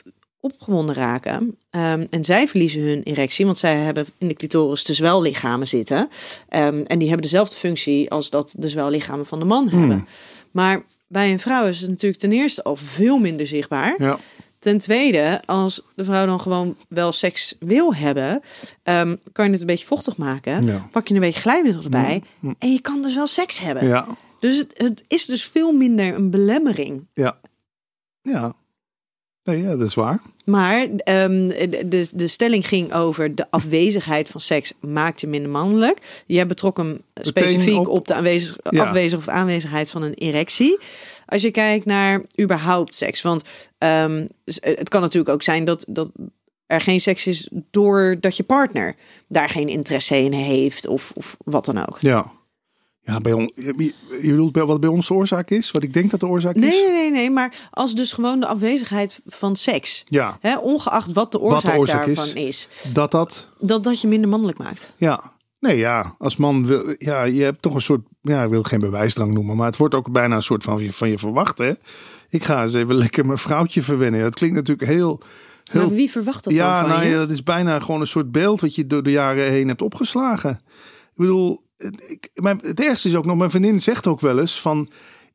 [0.44, 4.94] opgewonden raken ehm, en zij verliezen hun erectie, want zij hebben in de clitoris de
[4.94, 6.08] zwellichamen zitten
[6.48, 10.06] ehm, en die hebben dezelfde functie als dat de zwellichamen van de man hebben.
[10.50, 13.94] Maar bij een vrouw is het natuurlijk ten eerste al veel minder zichtbaar.
[13.98, 14.18] Ja.
[14.58, 18.40] Ten tweede, als de vrouw dan gewoon wel seks wil hebben,
[18.82, 20.64] ehm, kan je het een beetje vochtig maken.
[20.66, 20.88] Ja.
[20.90, 22.22] Pak je een beetje glijmiddel erbij
[22.58, 23.86] en je kan dus wel seks hebben.
[23.86, 24.06] Ja,
[24.40, 27.06] Dus het, het is dus veel minder een belemmering.
[27.14, 27.38] ja.
[28.22, 28.54] Ja.
[29.42, 30.20] Nee, ja, dat is waar.
[30.44, 31.48] Maar ehm,
[31.88, 36.22] de, de stelling ging over de afwezigheid van seks maakt je minder mannelijk.
[36.26, 38.84] Jij betrok hem specifiek op, op- de aanwezig, Ja.
[38.84, 40.78] afwezig of aanwezigheid van een erectie.
[41.26, 43.22] Als je kijkt naar überhaupt seks.
[43.22, 43.42] Want
[43.78, 46.12] ehm, s- het kan natuurlijk ook zijn dat, dat
[46.66, 48.94] er geen seks is doordat je partner
[49.28, 51.96] daar geen interesse in heeft of, of wat dan ook.
[52.00, 52.32] Ja.
[53.04, 53.52] Ja, bij ons.
[53.54, 55.70] Je bedoelt wat bij ons de oorzaak is?
[55.70, 56.74] Wat ik denk dat de oorzaak Nee, is?
[56.82, 61.32] nee, nee, nee, maar als dus gewoon de afwezigheid van seks, Ja, hè, ongeacht wat
[61.32, 62.16] de oorzaak, oorzaak is.
[62.16, 63.48] daarvan is, dat dat.
[63.58, 64.92] dat dat je minder mannelijk maakt.
[64.96, 65.32] Ja.
[65.60, 66.14] Nee, ja.
[66.18, 66.94] Als man wil.
[66.98, 68.00] Ja, je hebt toch een soort.
[68.22, 69.56] Ja, ik wil geen bewijsdrang noemen.
[69.56, 71.72] Maar het wordt ook bijna een soort van, je- van je verwacht, hè?
[72.28, 74.20] Ik ga eens even lekker mijn vrouwtje verwennen.
[74.22, 75.20] Dat klinkt natuurlijk heel.
[75.64, 77.10] heel Maar wie verwacht dat ja, dan van nou je?
[77.14, 79.82] ja, dat is bijna gewoon een soort beeld wat je door de jaren heen hebt
[79.82, 80.50] opgeslagen.
[80.50, 81.62] Ik bedoel,
[82.06, 84.88] ik, mijn, het ergste is ook nog, mijn vriendin zegt ook wel eens van.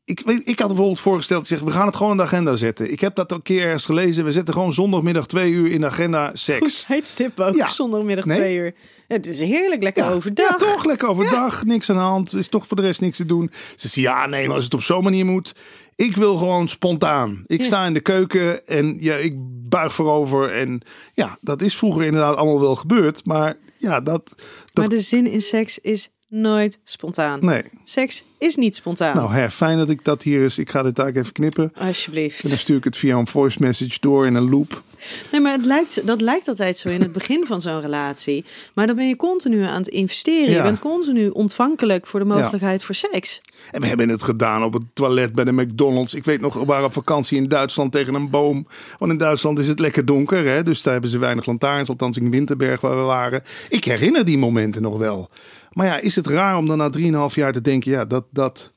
[0.04, 2.92] Ik, ik had bijvoorbeeld voorgesteld, zeg, we gaan het gewoon in de agenda zetten.
[2.92, 4.26] Ik heb dat een keer ergens gelezen.
[4.26, 6.84] We zetten gewoon zondagmiddag twee uur in de agenda Goed seks.
[6.84, 7.68] tijdstip ook, Ja.
[7.68, 8.38] zondagmiddag Nee.
[8.38, 8.74] twee uur.
[9.08, 10.50] Het is heerlijk, lekker Ja, overdag.
[10.50, 11.66] Ja, toch lekker overdag.
[11.66, 12.34] Niks aan de hand.
[12.36, 13.50] Is toch voor de rest niks te doen.
[13.52, 15.56] Ze zegt, ja, nee, maar als het op zo'n manier moet.
[15.96, 17.44] Ik wil gewoon spontaan.
[17.48, 19.34] Ik sta in de keuken en ja, ik
[19.70, 20.54] buig voorover.
[20.54, 20.82] En
[21.14, 23.26] ja, dat is vroeger inderdaad allemaal wel gebeurd.
[23.26, 24.24] Maar ja, dat...
[24.36, 24.38] dat
[24.74, 27.46] Maar de zin in seks is nooit spontaan.
[27.46, 27.64] nee.
[27.84, 29.16] Seks is niet spontaan.
[29.16, 30.58] Nou, hè, fijn dat ik dat hier is.
[30.60, 31.72] Ik ga dit taak even knippen.
[31.76, 32.44] Alsjeblieft.
[32.44, 34.84] En dan stuur ik het via een voice message door in een loop.
[35.32, 38.46] Nee, maar het lijkt, dat lijkt altijd zo in het begin van zo'n relatie.
[38.74, 40.54] Maar dan ben je continu aan het investeren.
[40.54, 43.42] Je bent continu ontvankelijk voor de mogelijkheid voor seks.
[43.72, 46.14] En we hebben het gedaan op het toilet bij de McDonald's.
[46.14, 48.68] Ik weet nog, we waren op vakantie in Duitsland tegen een boom.
[48.98, 50.48] Want in Duitsland is het lekker donker.
[50.48, 50.64] Hè?
[50.64, 51.90] Dus daar hebben ze weinig lantaarns.
[51.90, 53.44] Althans in Winterberg waar we waren.
[53.70, 55.30] Ik herinner die momenten nog wel.
[55.72, 56.90] Maar ja, is het raar om dan na
[57.30, 57.92] 3,5 jaar te denken...
[57.92, 58.74] ja, dat, dat,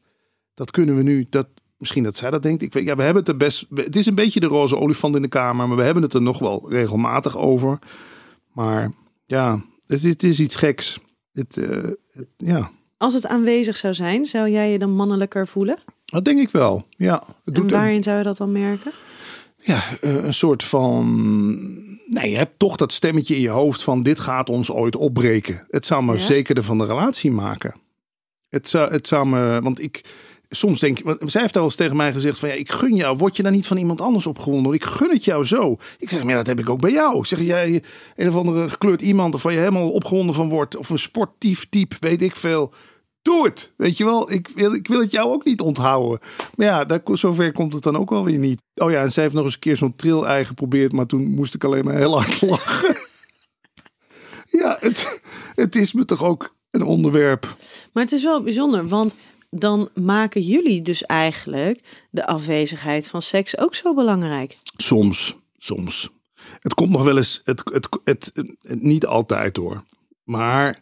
[0.54, 1.26] dat kunnen we nu...
[1.30, 1.46] Dat,
[1.82, 2.62] misschien dat zij dat denkt.
[2.62, 3.66] Ik weet, ja, we hebben het er best...
[3.74, 5.68] Het is een beetje de roze olifant in de kamer.
[5.68, 7.78] Maar we hebben het er nog wel regelmatig over.
[8.52, 8.92] Maar
[9.26, 10.98] ja, het, het is iets geks.
[11.32, 11.68] Het, eh,
[12.12, 15.78] het- ja, Als het aanwezig zou zijn, zou jij je dan mannelijker voelen?
[16.04, 16.86] dat denk ik wel.
[16.96, 17.14] Ja,
[17.44, 18.92] het En doet waarin zou je dat dan merken?
[19.58, 21.04] ja, eh, een soort van.
[22.06, 25.66] Nee, je hebt toch dat stemmetje in je hoofd van dit gaat ons ooit opbreken.
[25.70, 26.18] Het zou me Ja?
[26.18, 27.74] zekerder van de relatie maken.
[28.48, 29.60] Het zou, het zou me.
[29.62, 30.04] Want ik.
[30.54, 32.94] Soms denk ik, want zij heeft al eens tegen mij gezegd van ja, ik gun
[32.94, 34.72] jou, word je dan niet van iemand anders opgewonden?
[34.72, 35.76] Ik gun het jou zo.
[35.98, 37.18] Ik zeg, maar dat heb ik ook bij jou.
[37.18, 37.82] Ik zeg, jij
[38.16, 41.68] een of andere gekleurd iemand of waar je helemaal opgewonden van wordt, of een sportief
[41.68, 42.72] type, weet ik veel.
[43.22, 44.32] Doe het, weet je wel.
[44.32, 46.18] Ik wil, ik wil het jou ook niet onthouden.
[46.54, 48.62] Maar ja, daar, zover komt het dan ook wel weer niet.
[48.74, 51.54] Oh ja, en zij heeft nog eens een keer zo'n trill-ei geprobeerd, maar toen moest
[51.54, 52.96] ik alleen maar heel hard lachen.
[54.50, 55.20] ja, het,
[55.54, 57.56] het is me toch ook een onderwerp.
[57.92, 59.14] Maar het is wel bijzonder, want
[59.54, 64.58] dan maken jullie dus eigenlijk de afwezigheid van seks ook zo belangrijk.
[64.76, 66.10] Soms, soms.
[66.60, 69.82] Het komt nog wel eens, het, het, het, niet altijd hoor.
[70.24, 70.78] Maar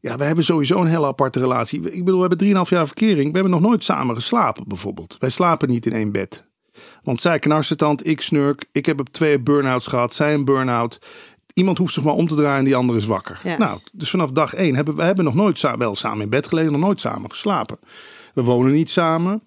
[0.00, 1.90] ja, we hebben sowieso een hele aparte relatie.
[1.90, 3.28] Ik bedoel, we hebben 3,5 jaar verkering.
[3.28, 5.16] We hebben nog nooit samen geslapen bijvoorbeeld.
[5.18, 6.44] Wij slapen niet in één bed.
[7.02, 8.64] Want zij knarsetand, ik snurk.
[8.72, 10.98] Ik heb twee burn-outs gehad, zij een burn-out.
[11.54, 13.40] Iemand hoeft zich maar om te draaien en die andere is wakker.
[13.44, 13.58] Ja.
[13.58, 16.72] Nou, dus vanaf dag één hebben we hebben nog nooit wel samen in bed gelegen,
[16.72, 17.78] nog nooit samen geslapen.
[18.34, 19.42] We wonen niet samen.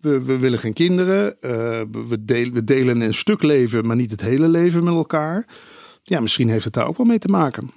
[0.00, 1.40] We, we willen geen kinderen.
[1.40, 1.50] Eh,
[2.08, 5.46] we, delen, we delen een stuk leven, maar niet het hele leven met elkaar.
[6.02, 7.70] Ja, misschien heeft het daar ook wel mee te maken.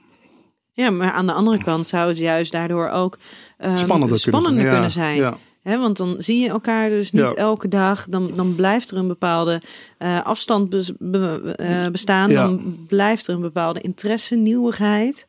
[0.73, 3.17] Ja, maar aan de andere kant zou het juist daardoor ook
[3.57, 5.15] ehm, Spannender, spannender kunnen, kunnen, zijn.
[5.15, 5.37] Ja.
[5.63, 7.33] Want dan zie je elkaar dus niet Ja.
[7.33, 8.05] elke dag.
[8.09, 9.61] Dan, dan blijft er een bepaalde
[9.97, 12.29] eh, afstand bes- be- eh, bestaan.
[12.29, 12.43] Ja.
[12.47, 15.27] Dan blijft er een bepaalde interesse, nieuwigheid.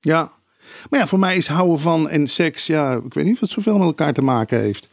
[0.00, 0.32] ja.
[0.90, 3.50] Maar ja, voor mij is houden van en seks, ja, ik weet niet of het
[3.50, 4.88] zoveel met elkaar te maken heeft.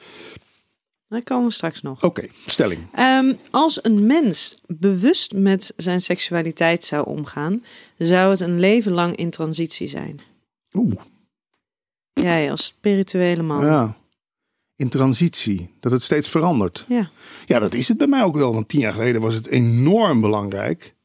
[1.08, 2.04] Daar komen we straks nog.
[2.04, 2.82] Oké, stelling.
[2.94, 7.64] Ehm, als een mens bewust met zijn seksualiteit zou omgaan,
[7.98, 10.20] zou het een leven lang in transitie zijn.
[10.74, 11.02] Oeh,
[12.14, 13.66] Jij als spirituele man.
[13.66, 13.96] ja.
[14.82, 16.86] In transitie, dat het steeds verandert.
[16.88, 17.10] Ja.
[17.46, 18.54] Ja, dat is het bij mij ook wel.
[18.54, 20.96] Want tien jaar geleden was het enorm belangrijk.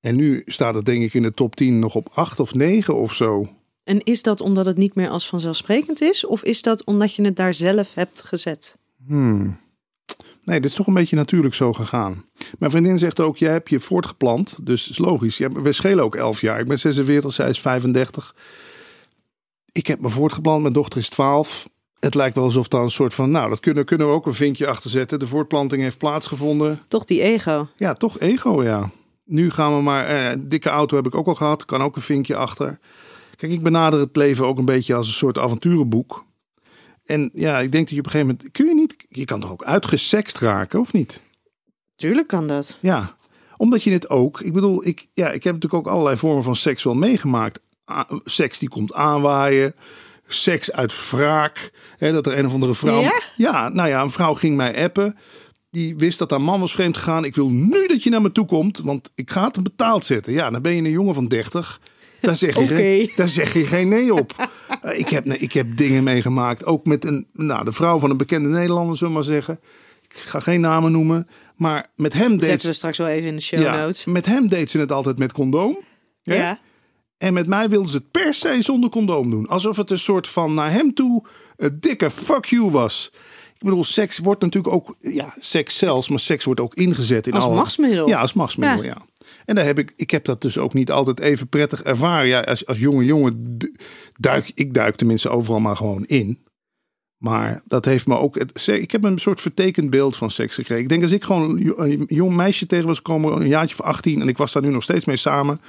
[0.00, 2.96] En nu staat het denk ik in de top 10 nog op 8 of 9
[2.96, 3.48] of zo.
[3.84, 6.26] En is dat omdat het niet meer als vanzelfsprekend is?
[6.26, 8.76] Of is dat omdat je het daar zelf hebt gezet?
[9.06, 9.60] Hmm.
[10.44, 12.24] Nee, dit is toch een beetje natuurlijk zo gegaan.
[12.58, 14.66] Mijn vriendin zegt ook, jij hebt je voortgeplant.
[14.66, 15.36] Dus is logisch.
[15.36, 16.60] Ja, we schelen ook 11 jaar.
[16.60, 18.34] Ik ben 46, zij is 35.
[19.72, 21.68] Ik heb me voortgeplant, mijn dochter is 12.
[22.08, 24.34] Het lijkt wel alsof dan een soort van, nou, dat kunnen, kunnen we ook een
[24.34, 25.18] vinkje achter zetten.
[25.18, 26.78] De voortplanting heeft plaatsgevonden.
[26.88, 27.68] Toch die ego.
[27.76, 28.90] Ja, toch ego, ja.
[29.24, 32.02] Nu gaan we maar, eh, dikke auto heb ik ook al gehad, kan ook een
[32.02, 32.78] vinkje achter.
[33.36, 36.24] Kijk, ik benader het leven ook een beetje als een soort avonturenboek.
[37.04, 39.40] En ja, ik denk dat je op een gegeven moment, kun je niet, je kan
[39.40, 41.22] toch ook uitgesext raken, of niet?
[41.96, 42.78] Tuurlijk kan dat.
[42.80, 43.16] Ja,
[43.56, 46.56] omdat je het ook, ik bedoel, ik, ja, ik heb natuurlijk ook allerlei vormen van
[46.56, 47.60] seks wel meegemaakt.
[47.90, 49.74] A- seks die komt aanwaaien,
[50.28, 51.70] seks uit wraak.
[51.98, 53.10] Hè, dat er een of andere vrouw.
[53.36, 53.68] Ja?
[53.68, 55.16] nou ja, een vrouw ging mij appen.
[55.70, 57.24] Die wist dat haar man was vreemd gegaan.
[57.24, 60.32] Ik wil nu dat je naar me toe komt, want ik ga het betaald zetten.
[60.32, 61.80] Ja, dan ben je een jongen van 30.
[62.20, 64.48] Daar zeg je, geen, daar zeg je geen nee op.
[64.82, 66.64] Eh, ik, heb, nee, ik heb dingen meegemaakt.
[66.64, 69.60] Ook met een, nou, de vrouw van een bekende Nederlander, zullen we maar zeggen.
[70.08, 71.28] Ik ga geen namen noemen.
[71.56, 74.04] Maar met hem deed Zetten we straks wel even in de show ja, notes.
[74.04, 75.78] met hem deed ze het altijd met condoom.
[76.22, 76.58] Ja.
[77.18, 79.46] En met mij wilden ze het per se zonder condoom doen.
[79.48, 81.24] Alsof het een soort van naar hem toe
[81.56, 83.10] een dikke fuck you was.
[83.54, 87.32] Ik bedoel, seks wordt natuurlijk ook, ja, seks zelfs, maar seks wordt ook ingezet in
[87.32, 88.08] Als alle- machtsmiddel.
[88.08, 88.88] Ja, als machtsmiddel, Ja.
[88.88, 89.26] ja.
[89.44, 92.28] En daar heb ik, ik heb dat dus ook niet altijd even prettig ervaren.
[92.28, 93.56] Ja, als, als jonge jongen
[94.18, 96.46] duik, ik duik tenminste overal maar gewoon in.
[97.16, 98.38] Maar dat heeft me ook.
[98.38, 100.82] Het, ik heb een soort vertekend beeld van seks gekregen.
[100.82, 103.74] Ik denk als ik gewoon een jo- een jong meisje tegen was gekomen, een jaartje
[103.78, 105.60] of 18, en ik was daar nu nog steeds mee samen.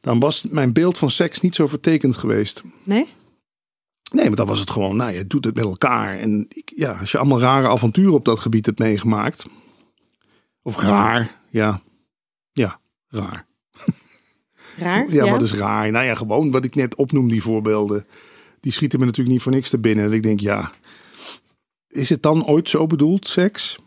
[0.00, 2.62] Dan was mijn beeld van seks niet zo vertekend geweest.
[2.82, 3.06] Nee?
[4.12, 6.18] Nee, maar dan was het gewoon, nou, je doet het met elkaar.
[6.18, 9.46] En ik, ja, als je allemaal rare avonturen op dat gebied hebt meegemaakt.
[10.62, 11.82] Of raar, ja.
[12.52, 13.46] Ja, raar.
[14.76, 15.12] Raar?
[15.12, 15.90] Ja, wat is raar?
[15.90, 18.06] Nou ja, gewoon wat ik net opnoem, die voorbeelden.
[18.60, 20.04] Die schieten me natuurlijk niet voor niks te binnen.
[20.04, 20.72] En ik denk, ja,
[21.88, 23.78] is het dan ooit zo bedoeld, seks?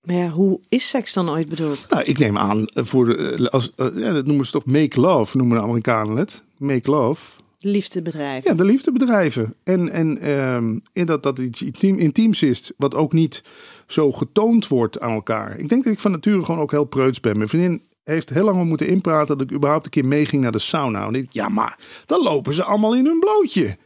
[0.00, 1.86] Maar ja, hoe is seks dan ooit bedoeld?
[1.88, 4.64] Nou, ik neem aan, eh, voor de, eh, als, eh, ja, dat noemen ze toch
[4.64, 6.44] make love, noemen de Amerikanen het.
[6.56, 7.38] Make love.
[7.58, 8.44] Liefdebedrijf.
[8.44, 9.54] Ja, de liefdebedrijven.
[9.64, 13.42] En, en ehm, in dat dat iets intiem, intiems is, wat ook niet
[13.86, 15.58] zo getoond wordt aan elkaar.
[15.58, 17.36] Ik denk dat ik van nature gewoon ook heel preuts ben.
[17.36, 20.52] Mijn vriendin heeft heel lang om moeten inpraten dat ik überhaupt een keer meeging naar
[20.52, 21.06] de sauna.
[21.06, 23.76] En ik, ja, maar dan lopen ze allemaal in hun blootje.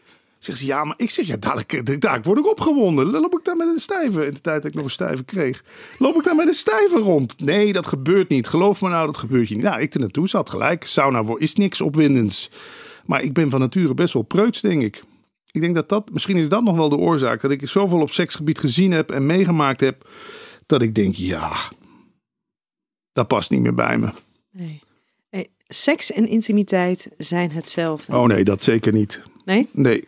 [0.45, 3.07] Zegt ze, ja, maar ik zeg, ja, dadelijk, dadelijk word ik opgewonden.
[3.07, 5.65] Loop ik daar met een stijve, in de tijd dat ik nog een stijve kreeg.
[5.99, 7.41] Loop ik daar met een stijve rond?
[7.41, 8.49] Nee, dat gebeurt niet.
[8.49, 9.65] Geloof me nou, dat gebeurt je niet.
[9.65, 10.85] Nou, ik er naartoe, had gelijk.
[10.85, 12.51] Sauna is niks opwindends.
[13.07, 15.03] Maar ik ben van nature best wel preuts, denk ik.
[15.51, 17.41] Ik denk dat dat, misschien is dat nog wel de oorzaak.
[17.41, 20.09] Dat ik zoveel op seksgebied gezien heb en meegemaakt heb.
[20.67, 21.53] Dat ik denk, ja,
[23.13, 24.09] dat past niet meer bij me.
[24.51, 24.83] Nee.
[25.29, 28.17] Hey, seks en intimiteit zijn hetzelfde.
[28.17, 29.23] Oh nee, dat zeker niet.
[29.45, 29.69] Nee?
[29.73, 30.05] Nee.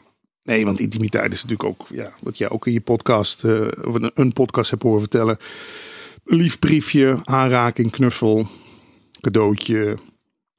[0.46, 4.32] Nee, want intimiteit is natuurlijk ook, ja, wat jij ook in je podcast, een, een
[4.32, 5.38] podcast hebt horen vertellen.
[6.24, 8.46] Lief briefje, aanraking, knuffel,
[9.20, 9.98] cadeautje.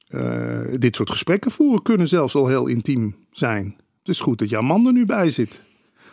[0.08, 3.76] eh, dit soort gesprekken voeren kunnen zelfs al heel intiem zijn.
[3.98, 5.62] Het is goed dat jouw man er nu bij zit.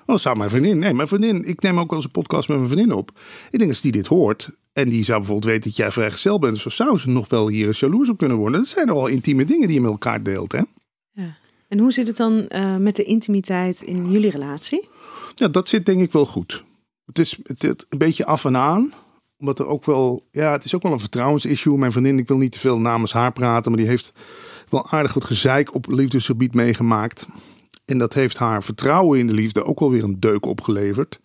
[0.05, 0.77] Oh, zou mijn vriendin.
[0.79, 1.43] Nee, mijn vriendin.
[1.45, 3.11] Ik neem ook wel eens een podcast met mijn vriendin op.
[3.51, 4.49] Ik denk als die dit hoort.
[4.73, 6.57] En die zou bijvoorbeeld weten dat jij vrijgezel bent.
[6.57, 8.59] Zo zou ze nog wel hier eens jaloers op kunnen worden.
[8.59, 10.51] Dat zijn al intieme dingen die je met elkaar deelt.
[10.51, 10.61] Hè?
[11.67, 14.87] En hoe zit het dan eh, met de intimiteit in jullie relatie?
[15.35, 16.63] Ja, dat zit denk ik wel goed.
[17.05, 18.93] Het is het een beetje af en aan.
[19.37, 21.77] Omdat er ook wel, ja, het is ook wel een vertrouwensissue.
[21.77, 24.13] Mijn vriendin, ik wil niet te veel namens haar praten, maar die heeft
[24.69, 27.27] wel aardig wat gezeik op liefdesgebied meegemaakt.
[27.85, 31.19] En dat heeft haar vertrouwen in de liefde ook wel weer een deuk opgeleverd.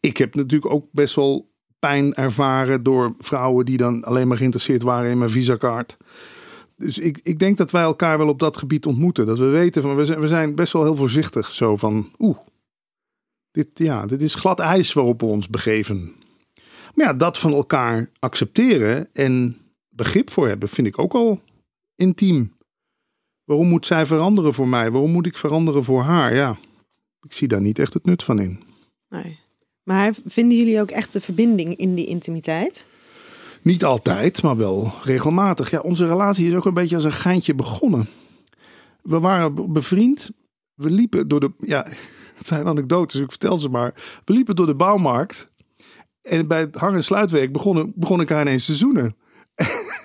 [0.00, 4.82] Ik heb natuurlijk ook best wel pijn ervaren door vrouwen die dan alleen maar geïnteresseerd
[4.82, 5.96] waren in mijn visakaart.
[6.76, 9.26] Dus ik, ik denk dat wij elkaar wel op dat gebied ontmoeten.
[9.26, 11.52] Dat we weten van, we zijn, we zijn best wel heel voorzichtig.
[11.52, 12.38] Zo van, oeh,
[13.50, 16.14] dit, ja, dit is glad ijs waarop we ons begeven.
[16.94, 19.56] Maar ja, dat van elkaar accepteren en
[19.88, 21.40] begrip voor hebben, vind ik ook al
[21.94, 22.54] intiem.
[23.44, 24.90] Waarom moet zij veranderen voor mij?
[24.90, 26.34] Waarom moet ik veranderen voor haar?
[26.34, 26.56] Ja,
[27.20, 28.62] ik zie daar niet echt het nut van in.
[29.08, 29.38] Nee.
[29.82, 32.86] Maar vinden jullie ook echt de verbinding in die intimiteit?
[33.66, 35.70] Niet altijd, maar wel regelmatig.
[35.70, 38.08] Ja, onze relatie is ook een beetje als een geintje begonnen.
[39.02, 40.30] We waren be- bevriend.
[40.74, 41.52] We liepen door de.
[41.58, 41.86] Ja,
[42.38, 43.94] het zijn anekdotes, ik vertel ze maar.
[44.24, 45.48] We liepen door de bouwmarkt.
[46.22, 49.16] En bij het hang- en sluitwerk begon, begon ik haar ineens te zoenen.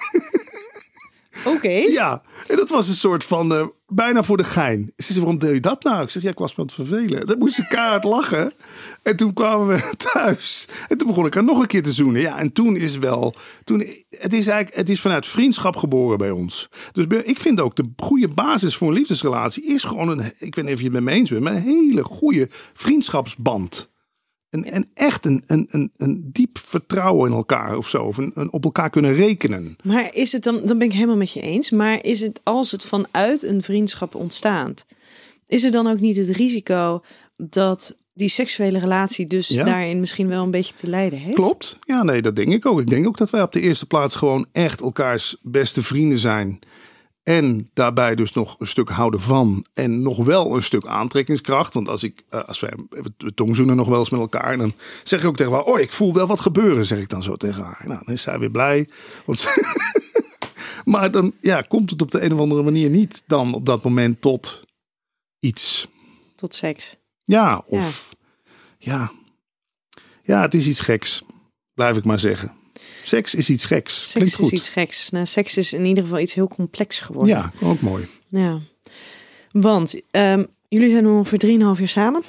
[1.46, 1.70] Oké.
[1.70, 4.94] Ja, en dat was een soort van eh, bijna voor de gein.
[4.98, 6.04] Ze zei, waarom deed je dat nou?
[6.04, 7.28] Ik zeg, ja, ik was me aan het vervelen.
[7.28, 8.54] Dan moest ze kaart lachen.
[9.04, 10.68] En toen kwamen we thuis.
[10.88, 12.22] En toen begon ik haar nog een keer te zoenen.
[12.22, 13.36] Ja, en toen is wel...
[13.64, 16.70] Toen, het is eigenlijk het is vanuit vriendschap geboren bij ons.
[16.92, 19.66] Dus ik vind ook de goede basis voor een liefdesrelatie...
[19.66, 21.44] is gewoon een, ik weet niet of je het met me eens bent...
[21.44, 23.90] maar een hele goede vriendschapsband.
[24.52, 28.04] En, en echt een, een, een, een diep vertrouwen in elkaar of zo.
[28.04, 29.78] Of een, een op elkaar kunnen rekenen.
[29.84, 32.72] Maar is het dan, dan ben ik helemaal met je eens, maar is het als
[32.72, 34.86] het vanuit een vriendschap ontstaat,
[35.48, 37.02] is er dan ook niet het risico
[37.38, 39.64] dat die seksuele relatie dus Ja.
[39.64, 41.36] daarin misschien wel een beetje te lijden heeft?
[41.36, 41.78] Klopt.
[41.86, 42.80] Ja, nee, dat denk ik ook.
[42.80, 46.60] Ik denk ook dat wij op de eerste plaats gewoon echt elkaars beste vrienden zijn.
[47.24, 49.66] En daarbij dus nog een stuk houden van.
[49.74, 51.74] En nog wel een stuk aantrekkingskracht.
[51.74, 52.74] Want als ik, eh, als wij
[53.18, 54.58] we tongzoenen nog wel eens met elkaar.
[54.58, 57.24] Dan zeg ik ook tegen haar, oh, ik voel wel wat gebeuren, zeg ik dan
[57.24, 57.84] zo tegen haar.
[57.86, 58.90] Nou, dan is zij weer blij.
[59.26, 59.48] Want,
[60.86, 63.84] maar dan ja, komt het op de een of andere manier niet dan op dat
[63.84, 64.64] moment tot
[65.40, 65.88] iets.
[66.36, 66.96] Tot seks.
[67.24, 68.16] Ja, of
[68.78, 69.12] ja.
[70.24, 70.42] ja.
[70.42, 71.24] het is iets geks.
[71.74, 72.61] Blijf ik maar zeggen.
[73.04, 73.96] Seks is iets geks.
[73.96, 74.52] Seks Klinkt is goed.
[74.52, 75.10] iets geks.
[75.10, 77.36] Nou, seks is in ieder geval iets heel complex geworden.
[77.36, 78.08] Ja, ook mooi.
[78.28, 78.60] Ja.
[79.52, 82.24] Want ehm, jullie zijn ongeveer 3,5 jaar samen.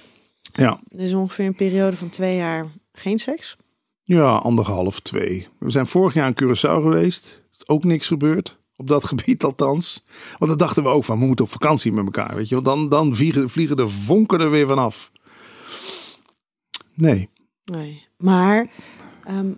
[0.53, 0.81] Ja.
[0.89, 3.57] Is ongeveer een periode van twee jaar geen seks.
[4.05, 5.49] ja, anderhalf, twee.
[5.59, 7.43] We zijn vorig jaar in Curaçao geweest.
[7.53, 8.59] Is ook niks gebeurd.
[8.77, 10.05] Op dat gebied althans.
[10.39, 12.35] Want dat dachten we ook van, we moeten op vakantie met elkaar.
[12.35, 12.65] Weet je wel.
[12.65, 15.11] Dan, dan vliegen, vliegen de vonken er weer vanaf.
[16.95, 17.29] Nee.
[17.65, 18.07] Nee.
[18.17, 18.67] Maar
[19.25, 19.51] ehm,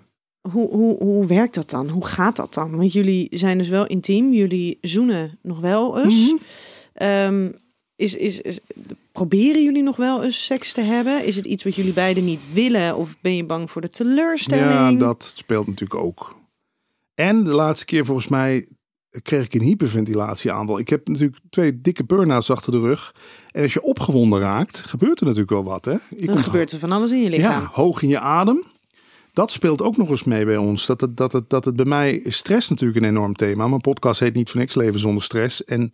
[0.50, 1.88] hoe, hoe, hoe werkt dat dan?
[1.88, 2.76] Hoe gaat dat dan?
[2.76, 4.32] Want jullie zijn dus wel intiem.
[4.32, 6.32] Jullie zoenen nog wel eens.
[6.32, 6.42] Mhm.
[6.94, 7.50] Ehm,
[7.96, 8.60] is, is, is,
[9.12, 11.24] proberen jullie nog wel eens seks te hebben?
[11.24, 12.96] Is het iets wat jullie beiden niet willen?
[12.96, 14.70] Of ben je bang voor de teleurstelling?
[14.70, 16.36] Ja, dat speelt natuurlijk ook.
[17.14, 18.68] En de laatste keer volgens mij
[19.22, 20.78] kreeg ik een hyperventilatieaanval.
[20.78, 23.14] Ik heb natuurlijk twee dikke burn-outs achter de rug.
[23.50, 25.84] En als je opgewonden raakt, gebeurt er natuurlijk wel wat.
[25.84, 25.92] Hè?
[25.92, 27.60] Je Dan komt gebeurt er van alles in je lichaam.
[27.60, 28.64] ja, hoog in je adem.
[29.34, 30.86] Dat speelt ook nog eens mee bij ons.
[30.86, 33.68] Dat het, dat het, dat het bij mij is stress natuurlijk een enorm thema.
[33.68, 35.64] Mijn podcast heet niet voor niks Leven zonder stress.
[35.64, 35.90] En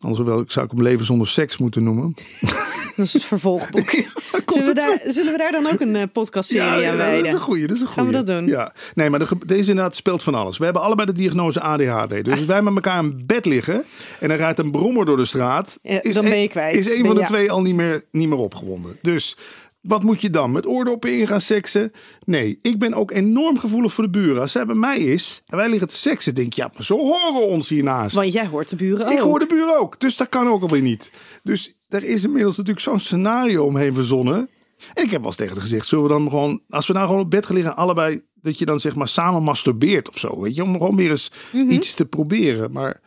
[0.00, 2.14] anders wel, zou ik hem Leven zonder seks moeten noemen.
[2.96, 3.90] Dat is het vervolgboek.
[4.46, 6.96] zullen, we daar, zullen we daar dan ook een eh, podcastserie aan ja, dat is
[6.96, 7.32] wijden?
[7.32, 7.66] een goeie.
[7.66, 8.46] Dat is een Gaan we dat doen?
[8.46, 8.72] Ja.
[8.94, 10.58] Nee, maar de, deze inderdaad speelt van alles.
[10.58, 12.24] We hebben allebei de diagnose ADHD.
[12.24, 13.84] Dus als wij met elkaar in bed liggen
[14.20, 16.74] en er rijdt een brommer door de straat, Ja, dan ben je een- kwijt.
[16.74, 18.98] Is een Ben- van de twee al niet meer, niet meer opgewonden.
[19.02, 19.36] Dus
[19.82, 20.52] wat moet je dan?
[20.52, 21.92] Met oordoppen in gaan seksen?
[22.24, 24.40] Nee, ik ben ook enorm gevoelig voor de buren.
[24.40, 26.98] Als zij bij mij is en wij liggen te seksen, denk ik, ja, maar zo
[26.98, 28.14] horen ons hiernaast.
[28.14, 29.12] Want jij hoort de buren ook.
[29.12, 31.12] Ik hoor de buren ook, dus dat kan ook alweer niet.
[31.42, 34.48] Dus er is inmiddels natuurlijk zo'n scenario omheen verzonnen.
[34.94, 37.06] En ik heb wel eens tegen haar gezegd, zullen we dan gewoon, als we nou
[37.06, 40.40] gewoon op bed gaan liggen, allebei, dat je dan zeg maar samen masturbeert of zo,
[40.40, 41.32] weet je, om gewoon weer eens
[41.68, 42.72] iets te proberen.
[42.72, 43.00] Maar,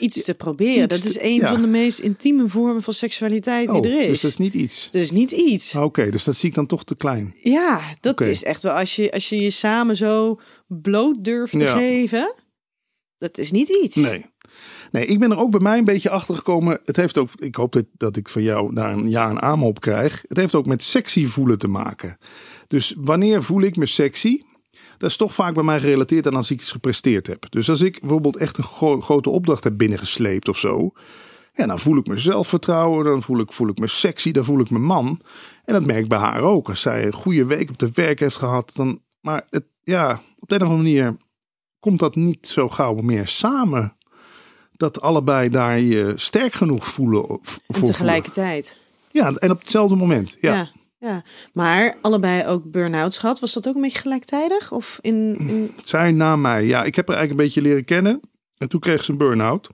[0.00, 0.84] Iets te proberen.
[0.84, 1.48] Iets dat is te- een ja.
[1.48, 4.06] van de meest intieme vormen van seksualiteit oh, die er is.
[4.06, 4.88] dus dat is niet iets.
[4.90, 5.74] Dat is niet iets.
[5.76, 7.34] Oké, dus dat zie ik dan toch te klein.
[7.42, 11.64] Ja, dat is echt wel als je, als je je samen zo bloot durft te
[11.64, 11.76] Ja.
[11.76, 12.34] geven.
[13.18, 13.96] Dat is niet iets.
[13.96, 14.24] Nee.
[14.92, 16.80] Nee, ik ben er ook bij mij een beetje achter gekomen.
[16.84, 19.66] Het heeft ook, ik hoop dat, dat ik van jou daar een ja en amen
[19.66, 20.24] op krijg.
[20.28, 22.18] Het heeft ook met sexy voelen te maken.
[22.66, 24.40] Dus wanneer voel ik me sexy?
[25.00, 27.46] Dat is toch vaak bij mij gerelateerd aan als ik iets gepresteerd heb.
[27.50, 30.92] Dus als ik bijvoorbeeld echt een gro- grote opdracht heb binnengesleept of zo.
[31.52, 34.60] Ja, dan voel ik me zelfvertrouwen, dan voel ik, voel ik me sexy, dan voel
[34.60, 35.20] ik me man.
[35.64, 36.68] En dat merk ik bij haar ook.
[36.68, 39.00] Als zij een goede week op de werk heeft gehad, dan.
[39.20, 41.16] Maar het, ja, op de een of andere manier
[41.78, 43.96] komt dat niet zo gauw meer samen.
[44.72, 47.28] Dat allebei daar je sterk genoeg voelen.
[47.28, 48.76] En voor tegelijkertijd.
[49.12, 49.32] voelen.
[49.32, 50.36] Ja, en op hetzelfde moment.
[50.40, 50.54] Ja.
[50.54, 50.70] Ja.
[51.00, 51.22] Ja.
[51.52, 53.40] Maar allebei ook burn-outs gehad.
[53.40, 54.72] Was dat ook een beetje gelijktijdig?
[54.72, 55.74] Of in, in...
[55.82, 56.64] Zij na mij.
[56.64, 58.20] Ja, ik heb haar eigenlijk een beetje leren kennen.
[58.56, 59.68] En toen kreeg ze een burn-out.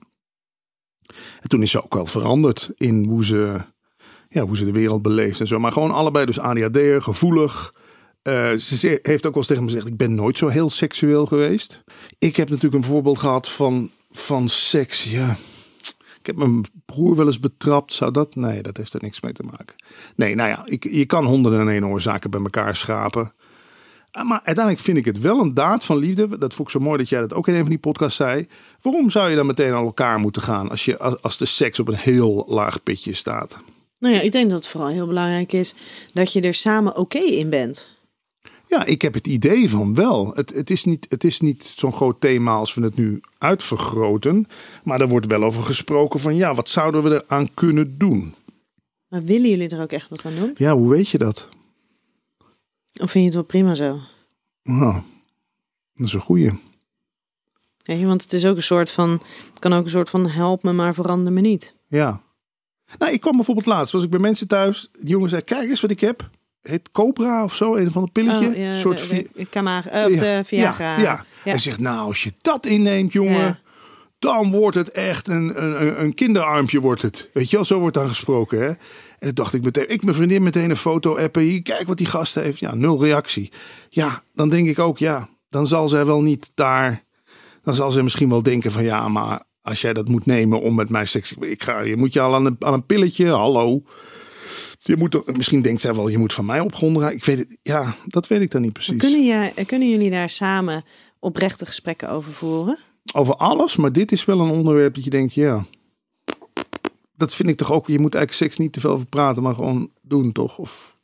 [1.39, 3.61] En toen is ze ook wel veranderd in hoe ze,
[4.29, 5.59] ja, hoe ze de wereld beleeft en zo.
[5.59, 7.73] Maar gewoon allebei dus ADHD'er, gevoelig.
[8.21, 11.25] Eh, ze heeft ook wel eens tegen me gezegd, ik ben nooit zo heel seksueel
[11.25, 11.83] geweest.
[12.17, 15.37] Ik heb natuurlijk een voorbeeld gehad van, van seks, ja.
[16.27, 17.93] Heb mijn broer wel eens betrapt.
[17.93, 18.35] Zou dat?
[18.35, 19.75] Nee, dat heeft er niks mee te maken.
[20.15, 23.33] Nee, nou ja, ik, je kan honderden en één oorzaken bij elkaar schrapen.
[24.11, 26.37] Ah, Maar uiteindelijk vind ik het wel een daad van liefde.
[26.37, 28.47] Dat vond ik zo mooi dat jij dat ook in een van die podcasts zei.
[28.81, 31.87] Waarom zou je dan meteen aan elkaar moeten gaan als, je, als de seks op
[31.87, 33.59] een heel laag pitje staat?
[33.99, 35.75] Nou ja, ik denk dat het vooral heel belangrijk is
[36.13, 37.96] dat je er samen oké in bent.
[38.67, 40.31] Ja, ik heb het idee van wel.
[40.33, 44.47] Het, het is niet, het is niet zo'n groot thema als we het nu uitvergroten.
[44.83, 48.33] Maar er wordt wel over gesproken van ja, wat zouden we eraan kunnen doen?
[49.07, 50.51] Maar willen jullie er ook echt wat aan doen?
[50.55, 51.49] Ja, hoe weet je dat?
[53.01, 53.99] Of vind je het wel prima zo?
[54.63, 54.93] Nou,
[55.93, 56.51] dat is een goeie.
[57.85, 59.09] Want het is ook een soort van,
[59.49, 61.75] het kan ook een soort van help me maar verander me niet.
[61.87, 62.21] Ja.
[62.97, 64.89] Nou, ik kwam bijvoorbeeld laatst, was ik bij mensen thuis.
[64.99, 66.29] De jongen zei, kijk eens wat ik heb.
[66.69, 68.47] Heet Cobra of zo, een van de pilletje.
[68.47, 70.97] Oh, ja, een soort de, de, Camara- de Viagra.
[70.97, 71.25] Ja, ja.
[71.43, 73.59] Hij zegt, nou, als je dat inneemt, jongen, Ja.
[74.19, 77.29] dan wordt het echt een, een, een- een kinderarmpje, wordt het.
[77.33, 78.67] Weet je wel, zo wordt dan gesproken, hè.
[78.67, 78.77] En
[79.19, 81.41] toen dacht ik meteen, ik mijn vriendin meteen een foto appen.
[81.41, 82.59] Hier, kijk wat die gast heeft.
[82.59, 83.51] Ja, nul reactie.
[83.89, 87.03] Ja, dan denk ik ook, ja, dan zal zij wel niet daar...
[87.63, 90.75] Dan zal ze misschien wel denken van, ja, maar als jij dat moet nemen om
[90.75, 91.33] met mij seks...
[91.39, 93.81] Ik ga, je moet je al aan een, aan een pilletje, hallo.
[94.87, 97.17] Je moet, misschien denkt zij wel, je moet van mij opgronden raken.
[97.17, 98.97] Ik weet het, ja, dat weet ik dan niet precies.
[98.97, 100.83] Kunnen, jij, kunnen jullie daar samen
[101.19, 102.77] oprechte gesprekken over voeren?
[103.13, 105.65] Over alles, maar dit is wel een onderwerp dat je denkt, ja.
[107.15, 109.53] Dat vind ik toch ook, je moet eigenlijk seks niet te veel over praten, maar
[109.55, 110.57] gewoon doen, toch?
[110.57, 110.95] Of,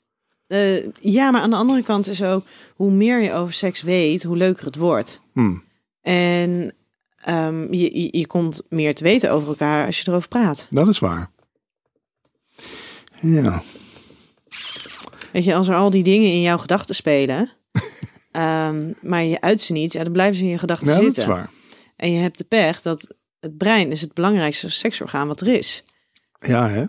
[0.47, 2.45] Eh, ja, maar aan de andere kant is ook...
[2.75, 5.19] hoe meer je over seks weet, hoe leuker het wordt.
[5.33, 5.63] hmm.
[6.01, 6.73] En
[7.15, 10.67] ehm, je, je, je komt meer te weten over elkaar als je erover praat.
[10.69, 11.31] Dat is waar.
[13.23, 13.63] Ja,
[15.31, 17.49] Weet je, als er al die dingen in jouw gedachten spelen...
[18.31, 21.03] ehm, maar je uit ze niet, ja, dan blijven ze in je gedachten ja dat
[21.03, 21.21] zitten.
[21.23, 21.49] is waar.
[21.95, 25.83] En je hebt de pech dat het brein is het belangrijkste seksorgaan wat er is.
[26.39, 26.83] Ja, hè?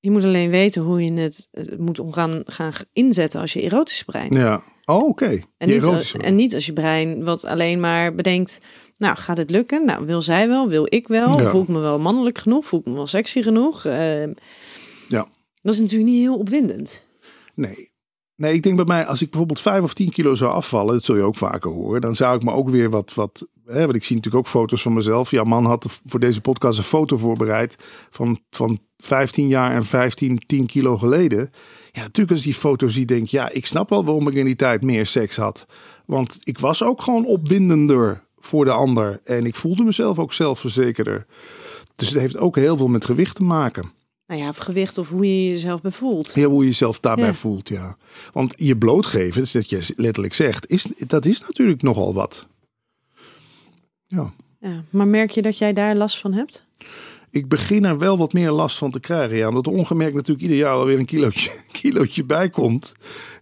[0.00, 1.48] Je moet alleen weten hoe je het,
[1.78, 4.32] moet omgaan gaan inzetten als je erotische brein.
[4.32, 4.62] Ja.
[4.84, 5.40] Oh, oké.
[5.58, 6.18] En, niet, erotische.
[6.18, 8.58] en niet als je brein wat alleen maar bedenkt,
[8.96, 9.84] nou gaat het lukken?
[9.84, 11.40] Nou wil zij wel, wil ik wel?
[11.40, 11.50] Ja.
[11.50, 12.66] Voel ik me wel mannelijk genoeg?
[12.66, 13.84] Voel ik me wel sexy genoeg?
[13.84, 14.22] Eh,
[15.08, 15.26] Ja.
[15.66, 17.04] Dat is natuurlijk niet heel opwindend.
[17.54, 17.90] Nee.
[18.36, 21.04] Nee, ik denk bij mij, als ik bijvoorbeeld 5 of 10 kilo zou afvallen, dat
[21.04, 23.94] zul je ook vaker horen, dan zou ik me ook weer wat, wat hè, want
[23.94, 25.30] ik zie natuurlijk ook foto's van mezelf.
[25.30, 27.76] Ja, man had voor deze podcast een foto voorbereid
[28.10, 31.50] van, van 15 jaar en 15, 10 kilo geleden.
[31.92, 34.56] Ja, natuurlijk als die foto ziet, denk ja, ik snap wel waarom ik in die
[34.56, 35.66] tijd meer seks had.
[36.04, 41.26] Want ik was ook gewoon opwindender voor de ander en ik voelde mezelf ook zelfverzekerder.
[41.96, 43.95] Dus het heeft ook heel veel met gewicht te maken.
[44.26, 46.32] Nou ja, of gewicht of hoe je jezelf bevoelt.
[46.34, 47.34] Ja, hoe je jezelf daarbij Ja.
[47.34, 47.96] voelt, ja.
[48.32, 52.46] Want je blootgeven, dus dat je letterlijk zegt, is, dat is natuurlijk nogal wat.
[54.06, 54.32] Ja.
[54.60, 56.64] Ja, maar merk je dat jij daar last van hebt?
[57.30, 59.36] Ik begin er wel wat meer last van te krijgen.
[59.36, 61.50] Ja, omdat er ongemerkt natuurlijk ieder jaar alweer een kilootje,
[61.80, 62.94] kilootje bij komt.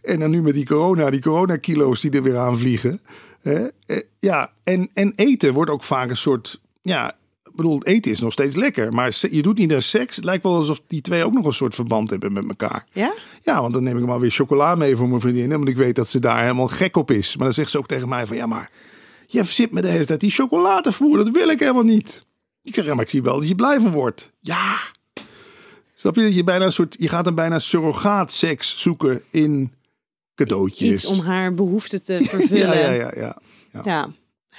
[0.03, 3.01] En dan nu met die corona, die coronakilo's die er weer aan vliegen.
[3.41, 3.67] Hè?
[3.87, 6.61] Eh, Ja, en, en eten wordt ook vaak een soort...
[6.83, 7.17] Ja,
[7.55, 8.93] bedoel, eten is nog steeds lekker.
[8.93, 10.17] Maar je doet niet aan seks.
[10.17, 12.87] Het lijkt wel alsof die twee ook nog een soort verband hebben met elkaar.
[12.93, 13.13] Ja?
[13.43, 15.49] Ja, want dan neem ik maar weer chocola mee voor mijn vriendin.
[15.49, 17.37] Want ik weet dat ze daar helemaal gek op is.
[17.37, 18.37] Maar dan zegt ze ook tegen mij van...
[18.37, 18.71] Ja, maar
[19.27, 21.25] je zit me de hele tijd die chocola te voeren.
[21.25, 22.25] Dat wil ik helemaal niet.
[22.63, 24.33] Ik zeg, ja, maar ik zie wel dat je blij van wordt.
[24.41, 24.77] Ja.
[25.95, 26.23] Snap je?
[26.23, 26.97] Dat je bijna een soort...
[26.99, 29.73] Je gaat dan bijna surrogaatseks zoeken in
[30.35, 30.89] cadeautjes.
[30.91, 32.79] Iets om haar behoeften te vervullen.
[32.79, 33.13] Ja, ja, ja.
[33.15, 33.83] ja.
[33.85, 34.09] Ja,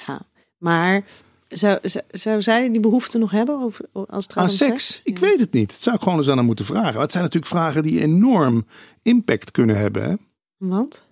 [0.05, 0.21] ja.
[0.57, 1.03] maar
[1.47, 5.01] zou, zou, zou zij die behoefte nog hebben over, als het gaat om seks?
[5.03, 5.69] Ik weet het niet.
[5.69, 6.93] Dat zou ik gewoon eens aan haar moeten vragen.
[6.93, 8.65] Maar het zijn natuurlijk vragen die enorm
[9.01, 10.03] impact kunnen hebben.
[10.03, 10.15] Hè?
[10.57, 11.03] Want?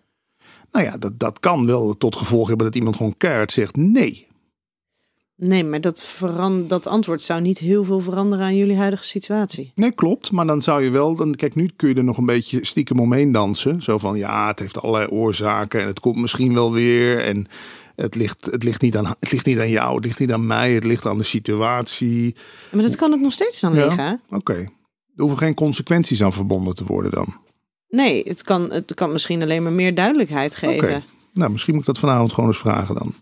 [0.71, 4.27] Nou ja, dat, dat kan wel tot gevolg hebben dat iemand gewoon keihard zegt nee.
[5.35, 9.71] Nee, maar dat, veran, dat antwoord zou niet heel veel veranderen aan jullie huidige situatie.
[9.75, 10.31] Nee, klopt.
[10.31, 12.99] Maar dan zou je wel, dan, kijk, nu kun je er nog een beetje stiekem
[12.99, 13.81] omheen dansen.
[13.81, 17.23] Zo van, ja, het heeft allerlei oorzaken en het komt misschien wel weer.
[17.23, 17.47] En
[18.03, 20.47] het ligt, het ligt, niet, aan, het ligt niet aan jou, het ligt niet aan
[20.47, 22.35] mij, het ligt aan de situatie.
[22.71, 23.85] Maar dat kan het nog steeds dan Ja.
[23.85, 24.21] liggen.
[24.29, 24.53] Oké.
[24.53, 24.69] Er
[25.21, 27.35] hoeven geen consequenties aan verbonden te worden dan.
[27.89, 30.67] Nee, het kan, het kan misschien alleen maar meer duidelijkheid Oké.
[30.67, 31.03] geven.
[31.33, 33.13] Nou, misschien moet ik dat vanavond gewoon eens vragen dan.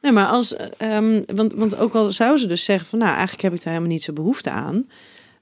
[0.00, 3.42] Nee, maar als, ehm, want, want ook al zou ze dus zeggen van, nou, eigenlijk
[3.42, 4.84] heb ik daar helemaal niet zo behoefte aan.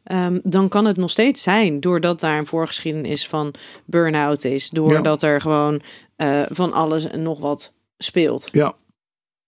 [0.03, 5.23] ehm, dan kan het nog steeds zijn, doordat daar een voorgeschiedenis van burn-out is, doordat
[5.23, 5.81] er gewoon
[6.17, 8.49] eh, van alles en nog wat speelt.
[8.53, 8.75] Ja,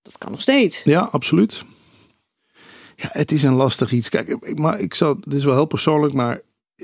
[0.04, 0.82] Dat kan nog steeds.
[0.82, 1.64] ja, absoluut.
[2.96, 4.08] Ja, het is een lastig iets.
[4.08, 6.40] Kijk, ik, maar ik zal, het is wel heel persoonlijk, maar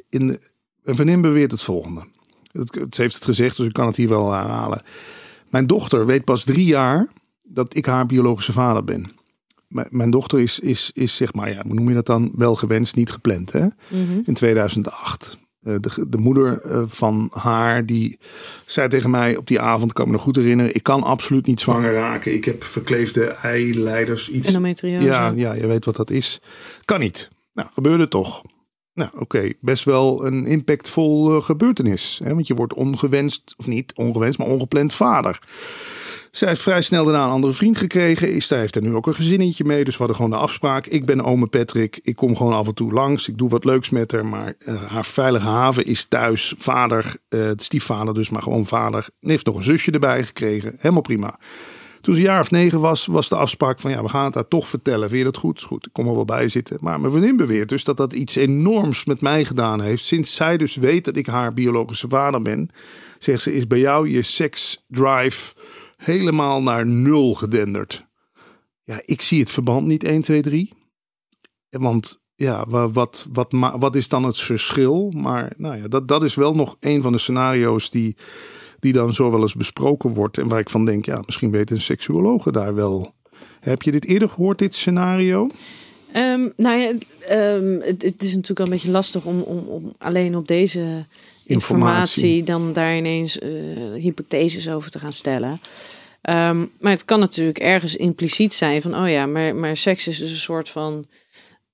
[0.08, 0.40] in de,
[0.84, 2.02] een vriendin beweert het volgende.
[2.52, 4.82] Het, het heeft het gezegd, dus ik kan het hier wel herhalen.
[5.48, 7.08] Mijn dochter weet pas drie jaar
[7.42, 9.10] dat ik haar biologische vader ben.
[9.68, 12.30] Mijn, mijn dochter is, is, is, zeg maar, ja, hoe noem je dat dan?
[12.34, 13.66] Wel gewenst, niet gepland, hè?
[13.88, 14.20] Mhm.
[14.24, 15.38] in 2008.
[15.62, 18.18] Eh, De, de moeder eh, van haar, die
[18.64, 21.46] zei tegen mij op die avond, kan ik me nog goed herinneren, ik kan absoluut
[21.46, 22.34] niet zwanger raken.
[22.34, 24.46] Ik heb verkleefde eileiders, iets.
[24.48, 25.04] Endometriose.
[25.04, 26.40] Ja, ja, je weet wat dat is.
[26.84, 27.30] Kan niet.
[27.52, 28.42] Nou, gebeurde toch.
[28.94, 32.20] Nou, oké, best wel een impactvol eh, gebeurtenis.
[32.24, 32.34] Hè?
[32.34, 35.42] Want je wordt ongewenst, of niet ongewenst, maar ongepland vader.
[36.31, 38.49] Zij heeft vrij snel daarna een andere vriend gekregen.
[38.49, 39.85] Daar heeft er nu ook een gezinnetje mee.
[39.85, 40.87] Dus we hadden gewoon de afspraak.
[40.87, 41.99] Ik ben ome Patrick.
[42.03, 43.28] Ik kom gewoon af en toe langs.
[43.28, 44.26] Ik doe wat leuks met haar.
[44.26, 46.55] Maar eh, haar veilige haven is thuis.
[46.57, 49.09] Vader, eh het stiefvader dus, maar gewoon vader.
[49.20, 50.74] En heeft nog een zusje erbij gekregen.
[50.78, 51.39] Helemaal prima.
[52.01, 54.35] Toen ze een jaar of negen was, was de afspraak van ja, we gaan het
[54.35, 55.09] haar toch vertellen.
[55.09, 55.62] Vind je dat goed?
[55.62, 56.78] Goed, ik kom er wel bij zitten.
[56.81, 60.05] Maar mijn vriendin beweert dus dat dat iets enorms met mij gedaan heeft.
[60.05, 62.70] Sinds zij dus weet dat ik haar biologische vader ben,
[63.18, 65.53] zegt ze, is bij jou je seksdrive
[66.01, 68.09] helemaal naar nul gedenderd.
[68.84, 70.72] Ja, ik zie het verband niet 1, 2, 3.
[71.68, 75.11] Want ja, wa- wat, wat, wat is dan het verschil?
[75.11, 78.16] Maar nou ja, dat, dat is wel nog een van de scenario's die,
[78.78, 80.38] die dan zo wel eens besproken wordt.
[80.38, 83.14] En waar ik van denk, ja, misschien weten seksuologen daar wel.
[83.61, 85.48] Heb je dit eerder gehoord, dit scenario?
[86.12, 86.92] Ehm, nou ja,
[87.28, 91.06] ehm, het, het is natuurlijk al een beetje lastig om, om, om alleen op deze
[91.44, 93.50] informatie, dan daar ineens eh,
[93.96, 95.61] hypotheses over te gaan stellen.
[96.22, 100.18] Ehm, maar het kan natuurlijk ergens impliciet zijn van, oh ja, maar, maar seks is
[100.18, 101.04] dus een soort van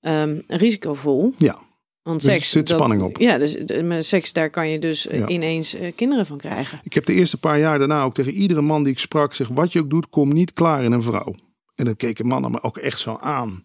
[0.01, 1.33] ehm, risicovol.
[1.37, 1.57] Ja.
[2.03, 3.17] Want Dus er seks, zit dat- spanning op.
[3.17, 5.27] Ja, dus met seks, daar kan je dus eh, Ja.
[5.27, 6.79] ineens eh, kinderen van krijgen.
[6.83, 9.47] Ik heb de eerste paar jaar daarna ook tegen iedere man die ik sprak, zeg
[9.47, 11.35] wat je ook doet, kom niet klaar in een vrouw.
[11.75, 13.63] En dan keken mannen me ook echt zo aan.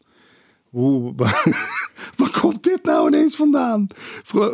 [0.72, 1.12] Hoe,
[2.16, 3.86] waar komt dit nou ineens vandaan?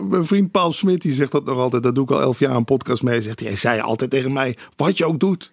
[0.09, 2.57] Mijn vriend Paul Smit, die zegt dat nog altijd, dat doe ik al elf jaar
[2.57, 3.23] een podcast mee.
[3.23, 5.53] Zegt hij, hij zei altijd tegen mij, wat je ook doet,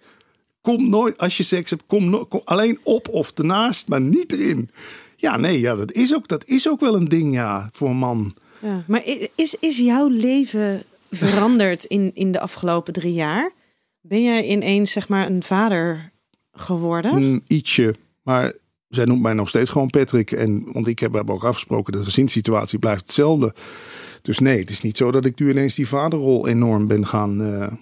[0.60, 4.32] kom nooit, als je seks hebt, kom, no- kom alleen op of ernaast, maar niet
[4.32, 4.70] erin.
[5.16, 7.96] Ja, nee, ja, dat, is ook, dat is ook wel een ding, ja, voor een
[7.96, 8.34] man.
[8.58, 8.84] Ja.
[8.86, 9.02] Maar
[9.34, 13.52] is, is jouw leven veranderd in, in de afgelopen drie jaar?
[14.00, 16.12] Ben jij ineens zeg maar een vader
[16.52, 17.22] geworden?
[17.22, 17.94] Mm, ietsje.
[18.22, 18.52] Maar
[18.88, 20.32] zij noemt mij nog steeds gewoon Patrick.
[20.32, 23.54] En, want ik heb, we hebben ook afgesproken, de gezinssituatie blijft hetzelfde.
[24.22, 27.42] Dus nee, het is niet zo dat ik nu ineens die vaderrol enorm ben gaan...
[27.42, 27.72] eh,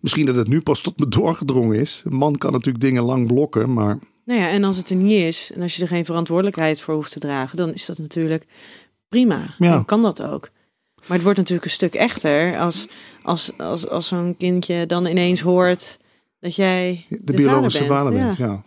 [0.00, 2.02] misschien dat het nu pas tot me doorgedrongen is.
[2.04, 3.98] Een man kan natuurlijk dingen lang blokken, maar...
[4.24, 6.94] Nou ja, en als het er niet is en als je er geen verantwoordelijkheid voor
[6.94, 8.46] hoeft te dragen, dan is dat natuurlijk
[9.08, 9.54] prima.
[9.58, 9.70] Ja.
[9.70, 10.50] Dan kan dat ook.
[11.00, 12.88] Maar het wordt natuurlijk een stuk echter als,
[13.22, 15.98] als, als, als zo'n kindje dan ineens hoort
[16.40, 18.36] dat jij De, de, biologische vader vader bent.
[18.36, 18.62] bent, ja.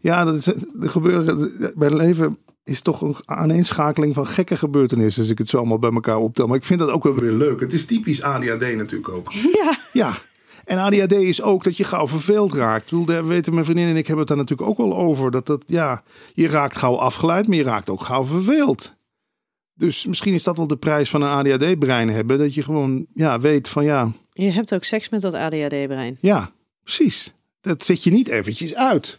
[0.00, 5.22] Ja, dat is, er gebeuren, mijn leven is toch een aaneenschakeling van gekke gebeurtenissen.
[5.22, 6.46] Als ik het zo allemaal bij elkaar optel.
[6.46, 7.60] Maar ik vind dat ook wel weer leuk.
[7.60, 9.32] Het is typisch ADHD natuurlijk ook.
[9.62, 9.78] Ja.
[9.92, 10.12] Ja.
[10.64, 12.82] En ADHD is ook dat je gauw verveeld raakt.
[12.84, 15.30] Ik bedoel, daar weten mijn vriendin en ik hebben het daar natuurlijk ook wel over.
[15.30, 16.02] Dat dat, ja,
[16.34, 18.94] je raakt gauw afgeleid, maar je raakt ook gauw verveeld.
[19.74, 22.38] Dus misschien is dat wel de prijs van een ADHD-brein hebben.
[22.38, 26.18] Dat je gewoon, ja, weet van ja, Je hebt ook seks met dat ADHD-brein.
[26.20, 26.50] ja,
[26.82, 27.34] precies.
[27.60, 29.18] Dat zet je niet eventjes uit.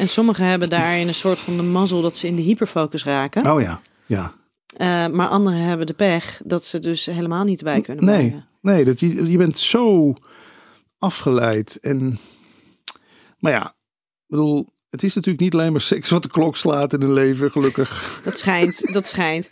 [0.00, 3.52] En sommigen hebben daarin een soort van de mazzel dat ze in de hyperfocus raken.
[3.52, 4.32] Oh ja, ja.
[4.76, 8.48] Eh, maar anderen hebben de pech dat ze dus helemaal niet bij kunnen Nee, blijven.
[8.60, 10.14] nee dat je, je bent zo
[10.98, 11.78] afgeleid.
[11.80, 12.18] En,
[13.38, 16.92] maar ja, ik bedoel, het is natuurlijk niet alleen maar seks wat de klok slaat
[16.92, 18.20] in een leven, gelukkig.
[18.24, 19.50] Dat schijnt, dat schijnt.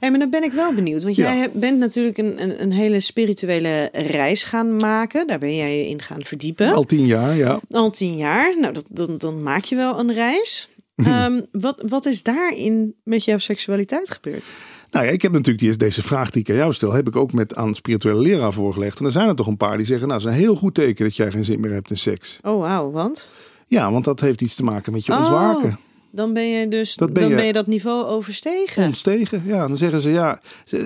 [0.00, 1.02] Hey, maar dan ben ik wel benieuwd.
[1.02, 5.26] Want jij bent natuurlijk een, een, een hele spirituele reis gaan maken.
[5.26, 6.72] Daar ben jij je in gaan verdiepen.
[6.72, 7.60] Al tien jaar, ja.
[7.70, 8.58] Al tien jaar.
[8.60, 10.68] Nou, dat, dan, dan maak je wel een reis.
[10.96, 14.52] Ehm, wat, wat is daarin met jouw seksualiteit gebeurd?
[14.90, 17.16] Nou ja, ik heb natuurlijk die, deze vraag die ik aan jou stel, heb ik
[17.16, 18.98] ook met aan spirituele leraar voorgelegd.
[18.98, 20.74] En er zijn er toch een paar die zeggen, nou, het is een heel goed
[20.74, 22.38] teken dat jij geen zin meer hebt in seks.
[22.42, 23.28] Oh, wauw, want?
[23.70, 25.18] Ja, want dat heeft iets te maken met je Oh.
[25.18, 25.78] ontwaken.
[26.12, 28.84] Dan ben je dus Dat ben dan je- ben je dat niveau overstegen.
[28.84, 29.42] Ontstegen.
[29.46, 30.40] Ja, dan zeggen ze ja.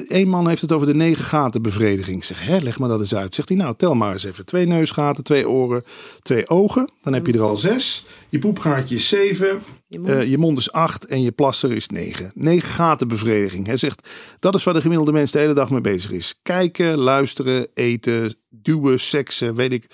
[0.09, 2.25] Eén man heeft het over de negen gaten bevrediging.
[2.25, 3.35] Zeg, hè, leg maar dat eens uit.
[3.35, 4.45] Zegt hij, nou, tel maar eens even.
[4.45, 5.83] Twee neusgaten, twee oren,
[6.23, 6.91] twee ogen.
[7.03, 8.07] Dan heb je er al zes.
[8.29, 9.63] Je poepgaatje is zeven.
[9.89, 10.11] Je mond.
[10.23, 12.31] Eh, je mond is acht en je plasser is negen.
[12.35, 13.67] Negen gaten bevrediging.
[13.67, 14.09] Hij zegt,
[14.39, 16.39] dat is waar de gemiddelde mens de hele dag mee bezig is.
[16.43, 19.87] Kijken, luisteren, eten, duwen, seksen, weet ik.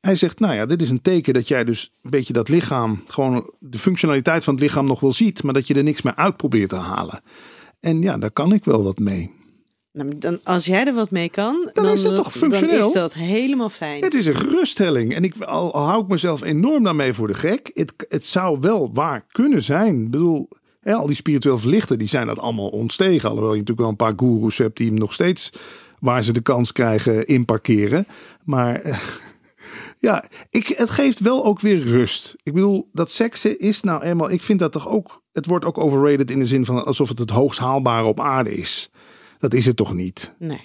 [0.00, 3.04] Hij zegt, nou ja, dit is een teken dat jij dus een beetje dat lichaam,
[3.06, 6.14] gewoon de functionaliteit van het lichaam nog wel ziet, maar dat je er niks meer
[6.14, 7.20] uit probeert te halen.
[7.80, 9.30] En ja, daar kan ik wel wat mee.
[9.92, 12.86] Nou, dan, als jij er wat mee kan, Dan is het toch Dan functioneel?
[12.86, 14.02] is dat helemaal fijn.
[14.02, 15.14] Het is een geruststelling.
[15.14, 17.70] En ik, al, al hou ik mezelf enorm daarmee voor de gek.
[17.74, 20.02] Het, het zou wel waar kunnen zijn.
[20.02, 20.48] Ik bedoel,
[20.80, 23.28] hè, al die spiritueel verlichten, die zijn dat allemaal ontstegen.
[23.28, 25.52] Alhoewel je natuurlijk wel een paar goeroes hebt die hem nog steeds,
[25.98, 28.06] waar ze de kans krijgen, inparkeren.
[28.44, 28.98] Maar eh,
[30.00, 32.36] ja, ik, het geeft wel ook weer rust.
[32.42, 35.78] Ik bedoel, dat seksen is nou eenmaal, ik vind dat toch ook, het wordt ook
[35.78, 38.90] overrated in de zin van alsof het het hoogst haalbare op aarde is.
[39.38, 40.34] Dat is het toch niet?
[40.38, 40.58] Nee.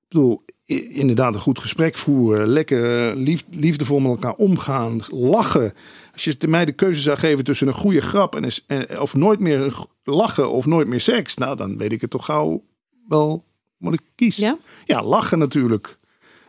[0.00, 2.48] Ik bedoel, inderdaad een goed gesprek voeren.
[2.48, 5.00] Lekker eh, lief, liefdevol met elkaar omgaan.
[5.10, 5.74] Lachen.
[6.12, 9.40] Als je mij de keuze zou geven tussen een goede grap en, en of nooit
[9.40, 11.34] meer lachen of nooit meer seks.
[11.34, 12.64] Nou, dan weet ik het toch gauw
[13.08, 13.44] wel
[13.76, 14.36] wat ik kies.
[14.36, 14.56] Ja?
[14.84, 15.96] Ja, lachen natuurlijk.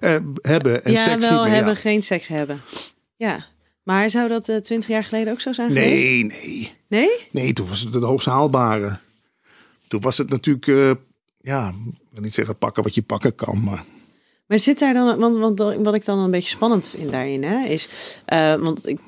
[0.05, 1.55] Eh, hebben en ja, seks wel niet meer.
[1.55, 1.79] hebben, ja.
[1.79, 2.61] geen seks hebben.
[3.15, 3.45] Ja.
[3.83, 6.03] Maar zou dat eh, twintig jaar geleden ook zo zijn geweest?
[6.03, 6.73] Nee, nee.
[6.87, 7.09] Nee?
[7.31, 8.97] Nee, toen was het het hoogst haalbare.
[9.87, 10.91] Toen was het natuurlijk, eh,
[11.41, 13.83] ja, ik wil niet zeggen pakken wat je pakken kan, maar...
[14.47, 17.65] Maar zit daar dan, want, want wat ik dan een beetje spannend vind daarin, hè,
[17.65, 17.89] is,
[18.59, 18.99] want ik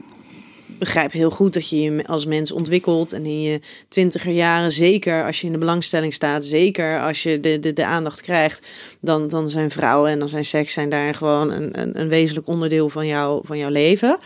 [0.77, 5.25] begrijp heel goed dat je je als mens ontwikkelt en in je twintiger jaren, zeker
[5.25, 8.65] als je in de belangstelling staat, zeker als je de, de, de aandacht krijgt,
[9.01, 12.47] dan, dan zijn vrouwen en dan zijn seks zijn daar gewoon een, een, een wezenlijk
[12.47, 14.17] onderdeel van, jou, van jouw leven.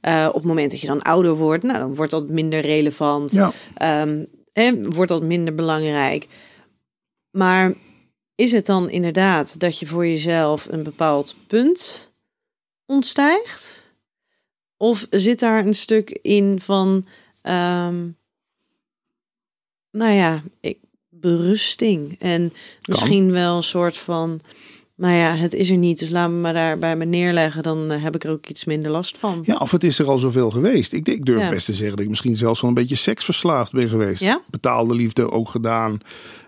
[0.00, 3.32] Eh, op het moment dat je dan ouder wordt, nou, dan wordt dat minder relevant.
[3.32, 3.52] Ja.
[3.74, 6.26] Ehm, en wordt dat minder belangrijk.
[7.30, 7.74] Maar
[8.34, 12.12] is het dan inderdaad dat je voor jezelf een bepaald punt
[12.86, 13.85] ontstijgt?
[14.76, 17.04] Of zit daar een stuk in van,
[17.42, 18.08] ehm,
[19.90, 22.20] nou ja, ik berusting.
[22.20, 22.52] En
[22.82, 24.40] misschien wel een soort van,
[24.96, 27.62] nou ja, het is er niet, dus laat me maar daar bij me neerleggen.
[27.62, 29.42] Dan eh, heb ik er ook iets minder last van.
[29.46, 30.92] Ja, of het is er al zoveel geweest.
[30.92, 31.48] Ik, durf Ja.
[31.48, 34.22] best te zeggen dat ik misschien zelfs wel een beetje seksverslaafd ben geweest.
[34.22, 34.40] Ja?
[34.50, 35.98] Betaalde liefde ook gedaan.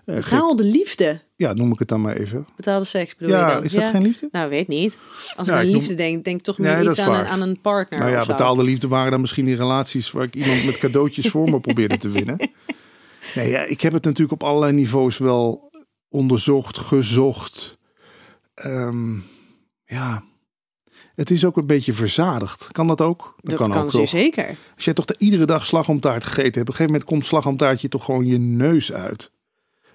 [0.05, 1.21] Eh, Betaalde liefde.
[1.35, 2.47] ja, noem ik het dan maar even.
[2.55, 3.63] Betaalde seks bedoel je Ja, dan?
[3.63, 4.27] is dat geen liefde?
[4.31, 4.99] Nou, weet niet.
[5.35, 7.41] Als ik aan ik noem- liefde denk, denk ik toch meer iets aan een, aan
[7.41, 7.99] een partner.
[7.99, 11.49] Nou ja, betaalde liefde waren dan misschien in relaties waar ik iemand met cadeautjes voor
[11.49, 12.37] me probeerde te winnen.
[13.35, 15.71] Nee, ja, ik heb het natuurlijk op allerlei niveaus wel
[16.09, 17.77] onderzocht, gezocht.
[18.59, 19.17] Ehm,
[19.85, 20.23] ja,
[21.15, 22.67] het is ook een beetje verzadigd.
[22.71, 23.35] Kan dat ook?
[23.41, 24.09] Dat kan, ook, toch?
[24.09, 24.57] zeker.
[24.75, 27.87] Als jij toch de, iedere dag slagroomtaart gegeten hebt, op een gegeven moment komt slagroomtaartje
[27.87, 29.31] toch gewoon je neus uit.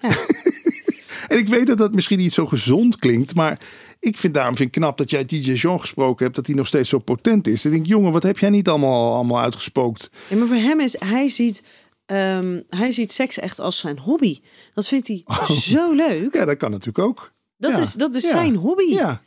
[0.01, 0.09] Ja.
[1.27, 3.59] en ik weet dat dat misschien niet zo gezond klinkt, maar
[3.99, 6.67] ik vind daarom vind ik knap dat jij DJ Jean gesproken hebt, dat hij nog
[6.67, 7.65] steeds zo potent is.
[7.65, 10.09] Ik denk, jongen, wat heb jij niet allemaal, allemaal uitgespookt?
[10.29, 11.63] Ja, maar voor hem is, hij ziet,
[12.05, 14.39] ehm, hij ziet seks echt als zijn hobby.
[14.73, 15.23] Dat vindt hij
[15.71, 16.33] zo leuk.
[16.33, 17.33] Ja, dat kan natuurlijk ook.
[17.57, 17.71] Dat.
[17.71, 17.77] Ja.
[17.79, 18.29] is, dat is Ja.
[18.29, 18.83] zijn hobby.
[18.93, 19.21] Ja.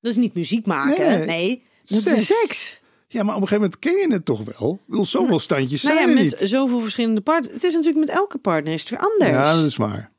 [0.00, 1.08] Dat is niet muziek maken.
[1.18, 1.26] Nee.
[1.26, 2.16] Nee, dat Seks.
[2.20, 2.80] is seks.
[3.08, 4.72] ja, maar op een gegeven moment ken je het toch wel?
[4.72, 6.48] Ik bedoel, zoveel standjes Nou zijn ja, er met niet.
[6.50, 7.54] zoveel verschillende partners.
[7.54, 9.30] Het is natuurlijk met elke partner is het weer anders.
[9.30, 10.10] Ja, dat is waar.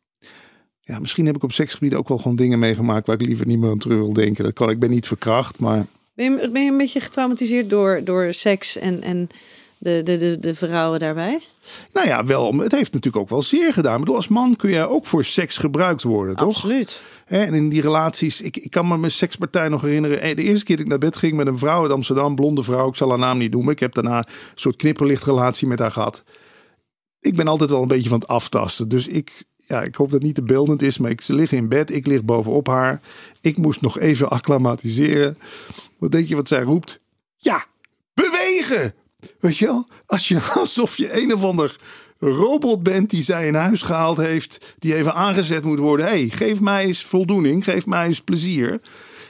[0.79, 3.59] Ja, misschien heb ik op seksgebied ook wel gewoon dingen meegemaakt waar ik liever niet
[3.59, 4.43] meer aan terug wil denken.
[4.43, 8.01] Dat kan ik ben niet verkracht, maar Ben, je, ben je een beetje getraumatiseerd door,
[8.03, 9.27] door seks en, en
[9.77, 11.39] de, de, de, de vrouwen daarbij?
[11.93, 12.53] Nou ja, wel.
[12.53, 13.93] Het heeft natuurlijk ook wel zeer gedaan.
[13.93, 16.47] Ik bedoel, als man kun je ook voor seks gebruikt worden, toch?
[16.47, 17.01] Absoluut.
[17.25, 20.21] En in die relaties, ik, ik kan me mijn sekspartij nog herinneren.
[20.21, 22.63] eh, De eerste keer dat ik naar bed ging met een vrouw uit Amsterdam, blonde
[22.63, 23.71] vrouw, ik zal haar naam niet noemen.
[23.73, 26.23] Ik heb daarna een soort knipperlichtrelatie met haar gehad.
[27.19, 28.87] Ik ben altijd wel een beetje van het aftasten.
[28.87, 31.57] Dus ik, ja, ik hoop dat het niet te beeldend is, maar ik, ze liggen
[31.57, 33.01] in bed, ik lig bovenop haar.
[33.41, 35.37] Ik moest nog even acclimatiseren.
[35.97, 36.99] Wat denk je wat zij roept?
[37.37, 37.65] Ja,
[38.13, 38.93] bewegen!
[39.39, 39.87] Weet je wel?
[40.05, 41.79] Als je, alsof je een of ander
[42.29, 46.05] robot bent die zij in huis gehaald heeft, die even aangezet moet worden.
[46.05, 48.81] hey, geef mij eens voldoening, geef mij eens plezier.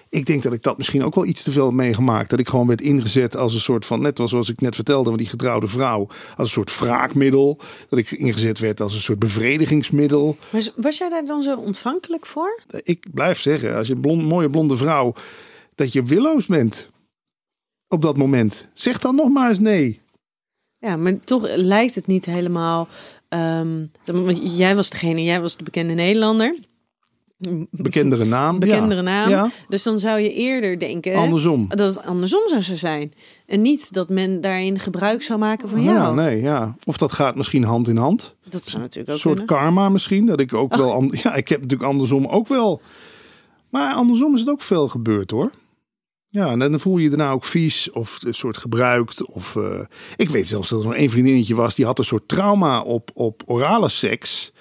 [0.10, 2.30] Ik denk dat ik dat misschien ook wel iets te veel heb meegemaakt.
[2.30, 5.18] Dat ik gewoon werd ingezet als een soort van, net zoals ik net vertelde van
[5.18, 7.60] die getrouwde vrouw, als een soort wraakmiddel.
[7.90, 10.38] Dat ik ingezet werd als een soort bevredigingsmiddel.
[10.50, 12.62] Maar was jij daar dan zo ontvankelijk voor?
[12.84, 15.14] Ik blijf zeggen, als je een blond, mooie blonde vrouw,
[15.76, 16.90] dat je willoos bent
[17.88, 18.70] op dat moment.
[18.74, 20.03] Zeg dan nog maar eens nee.
[20.84, 22.88] Ja, maar toch lijkt het niet helemaal.
[24.06, 26.56] want jij was degene, jij was de bekende Nederlander.
[27.72, 28.60] Bekendere naam.
[28.60, 29.02] Bekendere ja.
[29.02, 29.30] naam.
[29.30, 31.66] Ja, Dus dan zou je eerder denken andersom.
[31.70, 33.14] dat het andersom zou zijn.
[33.46, 35.98] En niet dat men daarin gebruik zou maken van jou.
[35.98, 36.76] Ja, nee, ja.
[36.86, 38.36] Of dat gaat misschien hand in hand.
[38.50, 39.56] Dat zou natuurlijk Een ook soort kunnen.
[39.56, 40.26] karma misschien.
[40.26, 40.94] Dat ik ook wel.
[40.94, 42.82] an- Ja, ik heb natuurlijk andersom ook wel.
[43.70, 45.52] Maar andersom is het ook veel gebeurd hoor.
[46.34, 49.26] Ja, en dan voel je je daarna ook vies of een soort gebruikt.
[49.26, 49.80] Of, eh,
[50.16, 51.76] ik weet zelfs dat er nog één vriendinnetje was.
[51.76, 54.54] Die had een soort trauma op, op orale seks.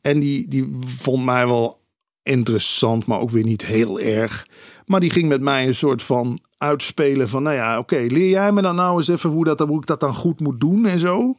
[0.00, 1.80] En die, die vond mij wel
[2.22, 4.46] interessant, maar ook weer niet heel erg.
[4.86, 7.42] Maar die ging met mij een soort van uitspelen van...
[7.42, 10.00] Nou ja, oké, leer jij me dan nou eens even hoe, dat, hoe ik dat
[10.00, 11.34] dan goed moet doen en zo.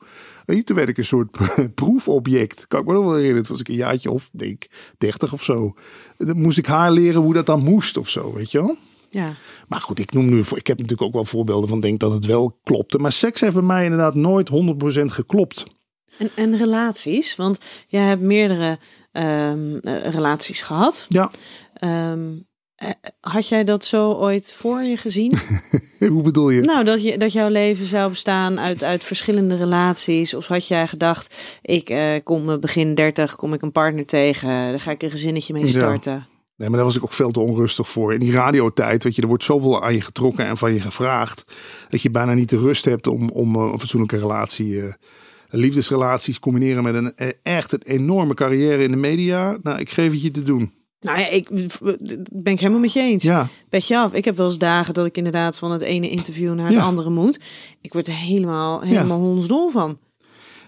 [0.45, 1.37] Je, toen werd ik een soort
[1.75, 2.67] proefobject.
[2.67, 3.43] Kan ik me nog wel herinneren.
[3.43, 4.65] Toen was ik een jaartje of, denk
[4.97, 5.73] 30 of zo.
[6.17, 8.77] Dan moest ik haar leren hoe dat dan moest of zo, weet je wel.
[9.13, 9.33] Ja.
[9.67, 12.11] Maar goed, ik noem nu, voor- ik heb natuurlijk ook wel voorbeelden van denk dat
[12.11, 12.97] het wel klopte.
[12.97, 14.53] Maar seks heeft bij mij inderdaad nooit 100%
[15.05, 15.63] geklopt.
[16.17, 18.77] En, en relaties, want jij hebt meerdere
[19.11, 21.05] ehm, eh, relaties gehad.
[21.09, 21.31] Ja,
[21.73, 22.29] Ehm,
[22.75, 22.89] eh,
[23.19, 25.37] had jij dat zo ooit voor je gezien?
[26.13, 26.61] hoe bedoel je?
[26.61, 30.33] nou, dat, je, dat jouw leven zou bestaan uit, uit verschillende relaties.
[30.33, 34.47] Of had jij gedacht, ik eh, kom eh, begin 30, kom ik een partner tegen.
[34.47, 36.27] Daar ga ik een gezinnetje mee Ja.
[36.63, 38.13] Nee, maar daar was ik ook veel te onrustig voor.
[38.13, 41.43] In die radiotijd, weet je, er wordt zoveel aan je getrokken en van je gevraagd.
[41.89, 44.93] Dat je bijna niet de rust hebt om, om eh, een fatsoenlijke relatie, eh,
[45.49, 49.57] liefdesrelaties combineren met een eh, echt een enorme carrière in de media.
[49.63, 50.73] Nou, ik geef het je te doen.
[50.99, 51.49] Nou ja, ik
[52.33, 53.23] ben ik helemaal met je eens.
[53.23, 54.13] Ja, Petje af.
[54.13, 56.81] Ik heb wel eens dagen dat ik inderdaad van het ene interview naar het Ja.
[56.81, 57.39] andere moet.
[57.81, 59.97] Ik word er helemaal, helemaal hondsdol van.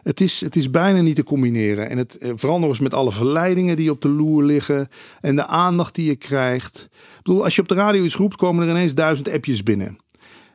[0.05, 1.89] Het is, het is bijna niet te combineren.
[1.89, 4.87] En het, eh, vooral nog eens met alle verleidingen die op de loer liggen
[5.21, 6.89] en de aandacht die je krijgt.
[6.91, 9.97] Ik bedoel, als je op de radio iets roept, komen er ineens duizend appjes binnen.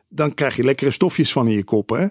[0.09, 2.05] Dan krijg je lekkere stofjes van in je kop, hè?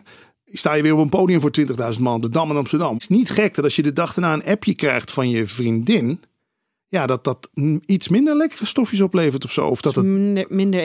[0.45, 2.93] Sta je weer op een podium voor 20.000 man op de Dam in Amsterdam.
[2.93, 5.47] Het is niet gek dat als je de dag daarna een appje krijgt van je
[5.47, 6.20] vriendin...
[6.88, 7.51] Ja, dat dat
[7.86, 9.66] iets minder lekkere stofjes oplevert of zo.
[9.66, 10.80] Of dat het, Minder, minder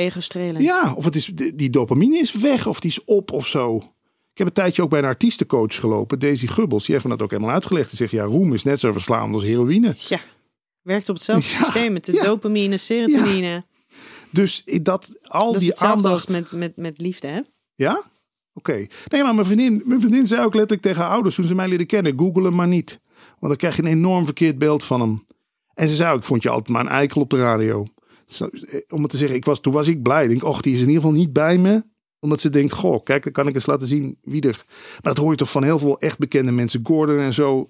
[0.61, 3.94] ja, of het is, die dopamine is weg of die is op of zo.
[4.35, 6.85] Ik heb een tijdje ook bij een artiestencoach gelopen, Daisy Gubbels.
[6.85, 7.89] Die heeft me dat ook helemaal uitgelegd.
[7.89, 9.95] Die zegt, ja, roem is net zo verslaand als heroïne.
[9.97, 10.19] Ja.
[10.81, 12.23] Werkt op hetzelfde Ja, systeem met de ja.
[12.23, 13.65] dopamine, serotonine.
[14.31, 16.05] Dus dat, al Dat die aandacht...
[16.05, 17.41] als met, met, met liefde, hè?
[17.75, 18.01] Ja?
[18.53, 18.87] Oké.
[19.07, 21.67] Nee, maar mijn vriendin, mijn vriendin zei ook letterlijk tegen haar ouders toen ze mij
[21.67, 22.99] leerden kennen: Google hem maar niet.
[23.27, 25.25] Want dan krijg je een enorm verkeerd beeld van hem.
[25.73, 27.87] En ze zei ook, ik vond je altijd maar een eikel op de radio.
[28.25, 30.23] Zo, eh, Om het te zeggen, ik was, toen was ik blij.
[30.23, 31.83] Ik denk, och, die is in ieder geval niet bij me.
[32.25, 34.63] Omdat ze denkt, goh, kijk, dan kan ik eens laten zien wie er...
[35.03, 36.79] Maar dat hoor je toch van heel veel echt bekende mensen.
[36.83, 37.67] Gordon en zo.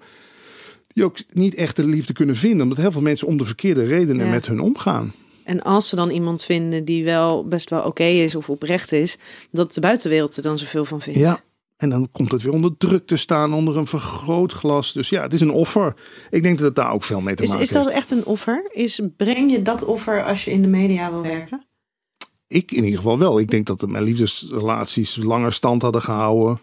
[0.88, 2.62] Die ook niet echt de liefde kunnen vinden.
[2.62, 4.32] Omdat heel veel mensen om de verkeerde redenen Ja.
[4.32, 5.14] met hun omgaan.
[5.44, 9.18] En als ze dan iemand vinden die wel best wel oké is of oprecht is,
[9.52, 11.20] dat de buitenwereld er dan zoveel van vindt.
[11.20, 11.40] Ja.
[11.78, 14.94] En dan komt het weer onder druk te staan, onder een vergrootglas.
[14.94, 15.94] Dus ja, het is een offer.
[16.30, 17.96] Ik denk dat het daar ook veel mee te Is, maken is dat heeft.
[17.96, 18.70] echt een offer?
[18.74, 21.66] Is, breng je dat offer als je in de media wil werken?
[22.56, 23.40] Ik in ieder geval wel.
[23.40, 26.60] Ik denk dat mijn liefdesrelaties langer stand hadden gehouden.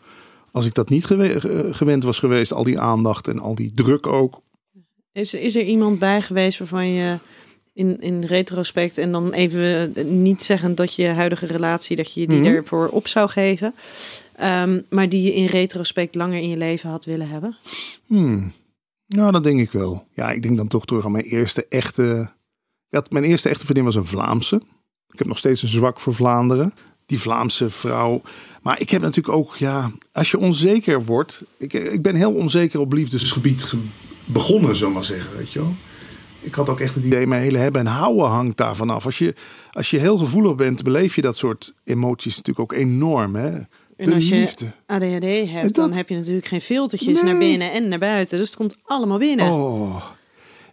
[0.50, 3.72] Als ik dat niet gewe- ge- gewend was geweest, al die aandacht en al die
[3.74, 4.40] druk ook.
[5.12, 7.18] Is, is er iemand bij geweest waarvan je
[7.74, 12.38] in, in retrospect en dan even niet zeggen dat je huidige relatie, dat je die
[12.38, 12.46] Mhm.
[12.48, 13.74] ervoor op zou geven,
[14.36, 17.56] ehm, maar die je in retrospect langer in je leven had willen hebben?
[18.06, 18.52] Hmm.
[19.06, 20.06] Nou, dat denk ik wel.
[20.12, 22.30] Ja, ik denk dan toch terug aan mijn eerste echte.
[22.88, 24.62] Ja, mijn eerste echte vriendin was een Vlaamse.
[25.12, 26.74] Ik heb nog steeds een zwak voor Vlaanderen.
[27.06, 28.22] Die Vlaamse vrouw.
[28.62, 31.42] Maar ik heb natuurlijk ook, ja, als je onzeker wordt.
[31.58, 33.78] Ik, ik ben heel onzeker op liefdesgebied ge-
[34.24, 35.36] begonnen, zullen we maar zeggen.
[35.36, 35.74] Weet je wel.
[36.40, 39.04] Ik had ook echt het idee, mijn hele hebben en houden hangt daarvan af.
[39.04, 39.34] Als je,
[39.72, 43.34] als je heel gevoelig bent, beleef je dat soort emoties natuurlijk ook enorm.
[43.34, 43.48] Hè?
[43.96, 44.66] En De als je liefde.
[44.86, 47.30] ADHD hebt, Dat- dan heb je natuurlijk geen filtertjes Nee.
[47.30, 48.38] naar binnen en naar buiten.
[48.38, 49.46] Dus het komt allemaal binnen.
[49.52, 50.02] Oh,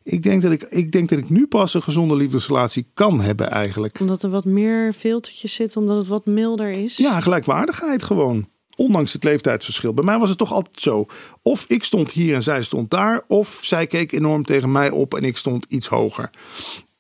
[0.03, 3.49] ik denk, dat ik, ik denk dat ik nu pas een gezonde liefdesrelatie kan hebben
[3.51, 3.99] eigenlijk.
[3.99, 6.97] Omdat er wat meer filtertjes zitten, omdat het wat milder is.
[6.97, 8.47] Ja, gelijkwaardigheid gewoon.
[8.75, 9.93] Ondanks het leeftijdsverschil.
[9.93, 11.05] Bij mij was het toch altijd zo.
[11.41, 13.23] Of ik stond hier en zij stond daar.
[13.27, 16.29] Of zij keek enorm tegen mij op en ik stond iets hoger.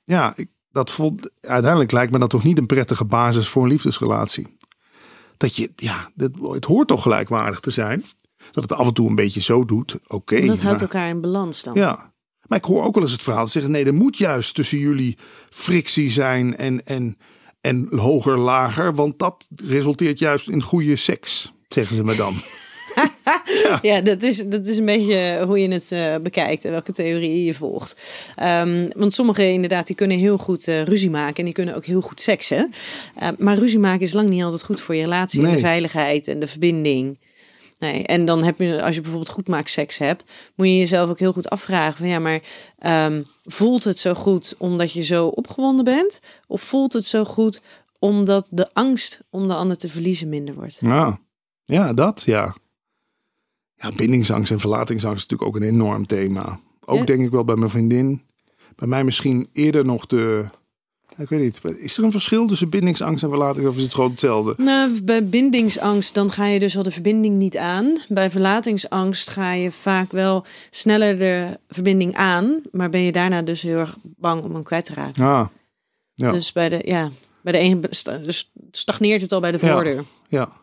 [0.03, 3.69] Ja, ik, dat vond, uiteindelijk lijkt me dat toch niet een prettige basis voor een
[3.69, 4.47] liefdesrelatie.
[5.37, 8.03] Dat je, ja, dat, het hoort toch gelijkwaardig te zijn.
[8.51, 9.95] Dat het af en toe een beetje zo doet.
[10.07, 10.35] Oké.
[10.35, 11.73] dat houdt maar- elkaar in balans dan.
[11.73, 12.13] Ja.
[12.49, 14.77] Maar ik hoor ook wel eens het verhaal te zeggen: nee, er moet juist tussen
[14.77, 15.17] jullie
[15.49, 17.17] frictie zijn en, en,
[17.61, 18.93] en hoger, lager.
[18.93, 22.33] Want dat resulteert juist in goede seks, zeggen ze me dan.
[23.81, 27.45] Ja, dat is, dat is een beetje hoe je het eh, bekijkt en welke theorie
[27.45, 27.95] je volgt.
[28.35, 31.85] Ehm, want sommigen inderdaad, die kunnen heel goed eh, ruzie maken en die kunnen ook
[31.85, 32.71] heel goed seksen.
[33.15, 36.27] Eh, maar ruzie maken is lang niet altijd goed voor je relatie en de veiligheid
[36.27, 37.17] en de verbinding.
[37.79, 40.23] Nee, en dan heb je, als je bijvoorbeeld goed maakt seks hebt,
[40.55, 42.41] moet je jezelf ook heel goed afvragen van ja, maar
[42.77, 46.19] ehm, voelt het zo goed omdat je zo opgewonden bent?
[46.47, 47.61] Of voelt het zo goed
[47.99, 50.77] omdat de angst om de ander te verliezen minder wordt?
[50.81, 51.19] Ja,
[51.63, 52.55] ja dat ja.
[53.75, 56.59] Ja, bindingsangst en verlatingsangst is natuurlijk ook een enorm thema.
[56.85, 57.05] Ook Ja.
[57.05, 58.21] denk ik wel bij mijn vriendin.
[58.75, 60.45] Bij mij misschien eerder nog de.
[61.19, 63.71] Ik weet niet, is er een verschil tussen bindingsangst en verlatingsangst?
[63.71, 64.53] Of is het gewoon hetzelfde?
[64.57, 67.97] Nou, bij bindingsangst dan ga je dus al de verbinding niet aan.
[68.07, 73.61] Bij verlatingsangst ga je vaak wel sneller de verbinding aan, maar ben je daarna dus
[73.61, 75.23] heel erg bang om hem kwijt te raken.
[75.23, 75.47] Ah,
[76.13, 76.31] ja.
[76.31, 77.11] Dus bij de ja,
[77.41, 77.89] bij de
[78.23, 80.03] dus stagneert het al bij de voordeur.
[80.27, 80.57] Ja.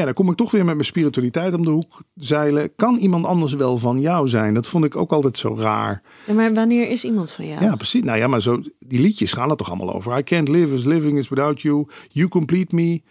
[0.00, 2.74] Ja, dan kom ik toch weer met mijn spiritualiteit om de hoek zeilen.
[2.76, 4.54] Kan iemand anders wel van jou zijn?
[4.54, 6.02] Dat vond ik ook altijd zo raar.
[6.26, 7.64] Ja, maar wanneer is iemand van jou?
[7.64, 8.02] Ja, precies.
[8.02, 10.18] Nou ja, maar zo, die liedjes gaan er toch allemaal over.
[10.18, 11.86] I can't live as living is without you.
[12.08, 13.02] You complete me.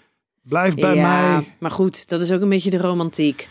[0.41, 1.55] Blijf bij Ja, mij.
[1.59, 3.49] maar goed, dat is ook een beetje de romantiek.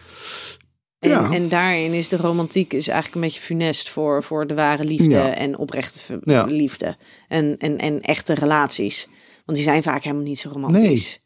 [0.98, 1.30] En, Ja.
[1.30, 5.14] en daarin is de romantiek is eigenlijk een beetje funest voor, voor de ware liefde
[5.14, 5.34] Ja.
[5.34, 6.96] en oprechte liefde.
[7.28, 9.08] En, en, en echte relaties.
[9.44, 11.20] Want die zijn vaak helemaal niet zo romantisch.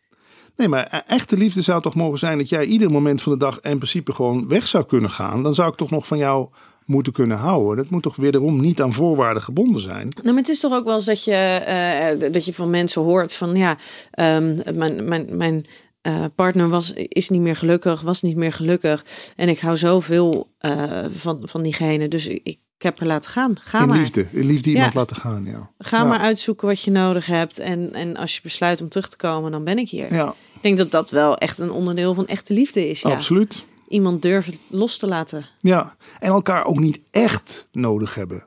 [0.56, 3.38] Nee, maar e- echte liefde zou toch mogen zijn dat jij ieder moment van de
[3.38, 5.42] dag in principe gewoon weg zou kunnen gaan.
[5.42, 6.48] Dan zou ik toch nog van jou
[6.84, 7.76] moeten kunnen houden.
[7.76, 10.08] Dat moet toch wederom niet aan voorwaarden gebonden zijn.
[10.08, 13.02] Nou, maar het is toch ook wel eens dat je, eh, dat je van mensen
[13.02, 13.76] hoort van ja,
[14.10, 15.64] ehm, mijn, mijn, mijn
[16.02, 19.04] eh, partner was, is niet meer gelukkig, was niet meer gelukkig.
[19.36, 22.40] En ik hou zoveel eh, van, van diegene, dus ik,
[22.78, 23.54] ik heb haar laten gaan.
[23.60, 23.98] Ga in maar.
[23.98, 24.26] liefde.
[24.30, 24.98] In liefde iemand Ja.
[24.98, 25.44] laten gaan.
[25.44, 25.70] Ja.
[25.78, 26.04] Ga Ja.
[26.04, 27.58] maar uitzoeken wat je nodig hebt.
[27.58, 30.14] En, en als je besluit om terug te komen, dan ben ik hier.
[30.14, 33.00] Ja, Ik denk dat dat wel echt een onderdeel van echte liefde is.
[33.00, 33.10] Ja.
[33.10, 33.66] absoluut.
[33.88, 35.46] Iemand durven los te laten.
[35.60, 38.46] Ja, en elkaar ook niet echt nodig hebben.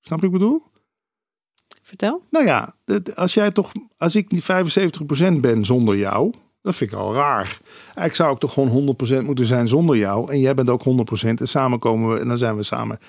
[0.00, 0.62] Snap je wat ik bedoel?
[1.82, 2.22] Vertel.
[2.30, 2.74] Nou ja,
[3.14, 6.34] als jij toch, als ik niet 75% ben zonder jou,
[6.64, 7.58] dat vind ik al raar.
[7.84, 10.32] Eigenlijk zou ik toch gewoon 100% moeten zijn zonder jou.
[10.32, 13.02] En jij bent ook 100% en samen komen we en dan zijn we samen 200%.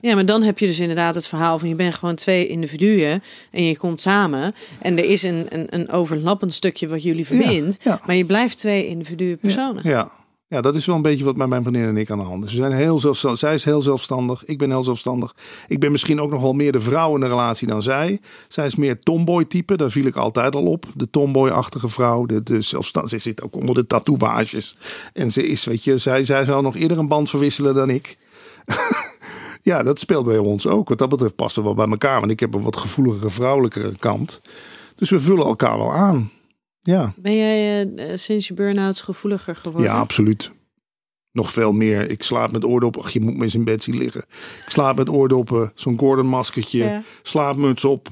[0.00, 3.22] Ja, maar dan heb je dus inderdaad het verhaal van je bent gewoon twee individuen
[3.50, 7.76] en je komt samen en er is een, een, een overlappend stukje wat jullie verbindt,
[7.84, 8.00] ja.
[8.06, 9.80] maar je blijft twee individuen personen.
[9.84, 9.90] Ja.
[9.90, 10.10] ja,
[10.48, 12.50] dat is wel een beetje wat met mijn vriendin en ik aan de hand is.
[12.50, 13.14] We zijn heel.
[13.36, 14.44] Zij is heel zelfstandig.
[14.44, 15.34] Ik ben heel zelfstandig.
[15.66, 18.20] Ik ben misschien ook nog wel meer de vrouw in de relatie dan zij.
[18.48, 19.76] Zij is meer tomboy type.
[19.76, 20.84] Daar viel ik altijd al op.
[20.94, 22.26] De tomboy-achtige vrouw.
[22.26, 23.10] De, zelfstandig.
[23.10, 24.76] Ze zit ook onder de tatoeages.
[25.12, 28.18] En ze is, weet je, zij, zij zou nog eerder een band verwisselen dan ik.
[29.62, 30.88] Ja, dat speelt bij ons ook.
[30.88, 32.20] Wat dat betreft past er wel bij elkaar.
[32.20, 34.40] Want ik heb een wat gevoeligere vrouwelijkere kant.
[34.94, 36.30] Dus we vullen elkaar wel aan.
[36.88, 39.90] Ja, Ben jij eh, eh, sinds je burn-outs gevoeliger geworden?
[39.90, 40.50] ja absoluut.
[41.32, 42.10] Nog veel meer.
[42.10, 43.02] Ik slaap met oordoppen.
[43.02, 44.20] Ach, je moet me eens in bed zien liggen.
[44.64, 45.72] Ik slaap met oordoppen.
[45.74, 46.78] Zo'n Gordon-maskertje.
[46.84, 47.02] Ja.
[47.22, 48.08] Slaapmuts op.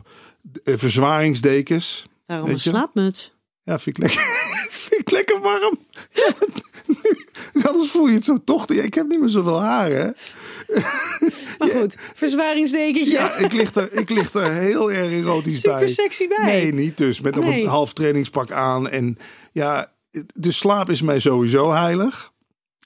[0.65, 2.07] eh, verzwaringsdekens.
[2.27, 3.35] Waarom een slaapmuts?
[3.63, 4.23] Ja, vind ik lekker,
[4.89, 5.79] vind ik lekker warm.
[6.13, 6.33] Ja,
[7.55, 8.85] nu, anders voel je het zo tochtig.
[8.85, 10.11] Ik heb niet meer zoveel haar, hè.
[11.59, 13.13] Maar goed, verzwaringsdekentje.
[13.13, 15.89] Ja, ik lig er, ik lig er heel erg erotisch Super bij.
[15.89, 16.45] sexy bij.
[16.45, 17.21] Nee, niet dus.
[17.21, 17.63] Met nog Nee.
[17.63, 18.89] een half trainingspak aan.
[18.89, 19.19] En
[19.53, 19.93] ja,
[20.35, 22.33] de slaap is mij sowieso heilig.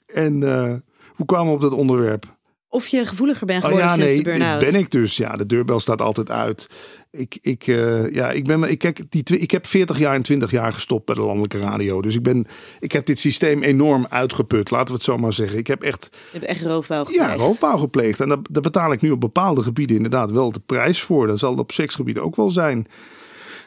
[0.05, 0.73] En eh,
[1.15, 2.35] hoe kwamen we op dat onderwerp?
[2.69, 4.59] Of je gevoeliger bent Oh geworden ja, sinds nee, de burn-out.
[4.59, 5.17] ben ik dus.
[5.17, 6.67] Ja, de deurbel staat altijd uit.
[7.11, 10.51] Ik, ik, eh, ja, ik, ben, ik, kijk, die, ik heb 40 jaar en 20
[10.51, 12.01] jaar gestopt bij de landelijke radio.
[12.01, 12.47] Dus ik, ben,
[12.79, 14.71] ik heb dit systeem enorm uitgeput.
[14.71, 15.57] Laten we het zo maar zeggen.
[15.59, 17.29] Ik heb echt Je hebt echt roofbouw gepleegd.
[17.29, 18.19] ja, roofbouw gepleegd.
[18.19, 21.27] En daar, daar betaal ik nu op bepaalde gebieden inderdaad wel de prijs voor.
[21.27, 22.87] Dat zal op seksgebied ook wel zijn.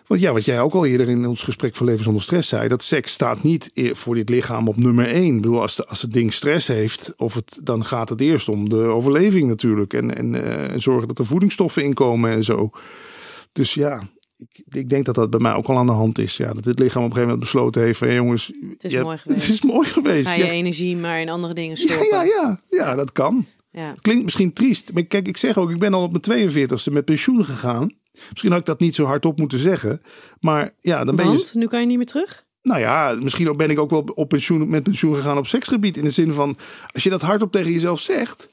[0.06, 2.68] Want ja, wat jij ook al eerder in ons gesprek van Leven zonder Stress zei,
[2.68, 5.34] dat seks staat niet e- voor dit lichaam op nummer één.
[5.36, 8.48] Ik bedoel, als, de, als het ding stress heeft, of het, dan gaat het eerst
[8.48, 9.92] om de overleving natuurlijk.
[9.92, 12.70] En, en, eh, en zorgen dat er voedingsstoffen inkomen en zo.
[13.54, 14.00] Dus ja,
[14.36, 16.36] ik, ik denk dat dat bij mij ook al aan de hand is.
[16.36, 18.90] Ja, dat dit lichaam op een gegeven moment besloten heeft van, "Hé, jongens, Het is
[18.92, 19.46] je mooi hebt- geweest.
[19.46, 20.26] Het is mooi geweest.
[20.28, 22.06] Ga je Ja, energie maar in andere dingen ja, stoppen.
[22.08, 23.46] ja, ja, ja, dat kan.
[23.70, 23.94] Ja.
[24.00, 24.92] Klinkt misschien triest.
[24.92, 27.92] Maar kijk, ik zeg ook, ik ben al op mijn 42ste met pensioen gegaan.
[28.30, 30.02] Misschien had ik dat niet zo hardop moeten zeggen.
[30.40, 31.30] Maar ja, dan ben je.
[31.36, 32.44] Want, nu kan je niet meer terug?
[32.62, 35.96] Nou ja, misschien ben ik ook wel op pensioen, met pensioen gegaan op seksgebied.
[35.96, 36.56] In de zin van,
[36.92, 38.48] als je dat hardop tegen jezelf zegt,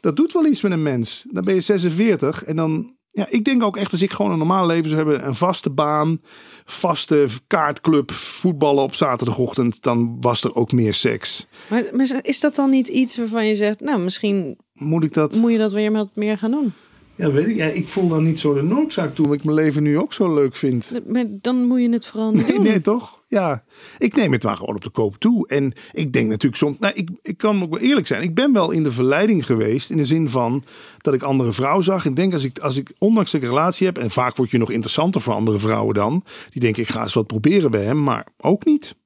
[0.00, 1.26] dat doet wel iets met een mens.
[1.30, 2.94] Dan ben je 46 en dan.
[3.14, 5.70] Ja, ik denk ook echt als ik gewoon een normaal leven zou hebben, een vaste
[5.70, 6.20] baan,
[6.64, 11.46] vaste kaartclub, voetballen op zaterdagochtend, dan was er ook meer seks.
[11.68, 15.34] Maar, maar is dat dan niet iets waarvan je zegt, nou, misschien Moet ik dat?
[15.34, 16.72] moet je dat weer wat meer gaan doen?
[17.16, 17.56] Ja, weet ik.
[17.56, 20.12] Ja, ik voel dan niet zo de noodzaak toe, omdat ik mijn leven nu ook
[20.12, 20.92] zo leuk vind.
[21.06, 22.64] Maar dan moet je het vooral niet Nee, doen.
[22.64, 23.24] nee, toch?
[23.26, 23.64] Ja,
[23.98, 25.48] ik neem het maar gewoon op de koop toe.
[25.48, 28.22] En ik denk natuurlijk soms, nou, ik, ik kan ook wel eerlijk zijn.
[28.22, 29.90] Ik ben wel in de verleiding geweest.
[29.90, 30.64] In de zin van
[30.98, 32.04] dat ik andere vrouwen zag.
[32.04, 33.98] Ik denk als ik, als ik ondanks dat ik een relatie heb.
[33.98, 36.24] En vaak word je nog interessanter voor andere vrouwen dan.
[36.50, 38.02] Die denken, ik ga eens wat proberen bij hem.
[38.02, 38.96] Maar ook niet.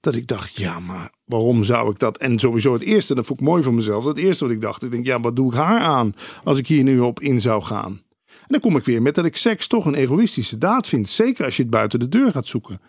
[0.00, 2.16] Dat ik dacht, ja, maar waarom zou ik dat?
[2.18, 4.04] En sowieso het eerste, dat vond ik mooi van mezelf.
[4.04, 6.14] Het eerste wat ik dacht, ik denk, ja, wat doe ik haar aan
[6.44, 8.02] als ik hier nu op in zou gaan?
[8.26, 11.08] En dan kom ik weer met dat ik seks toch een egoïstische daad vind.
[11.08, 12.74] Zeker als je het buiten de deur gaat zoeken.
[12.74, 12.80] Ik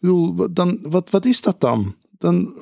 [0.00, 1.94] bedoel, wat- dan, wat, wat is dat dan?
[2.18, 2.52] Dan.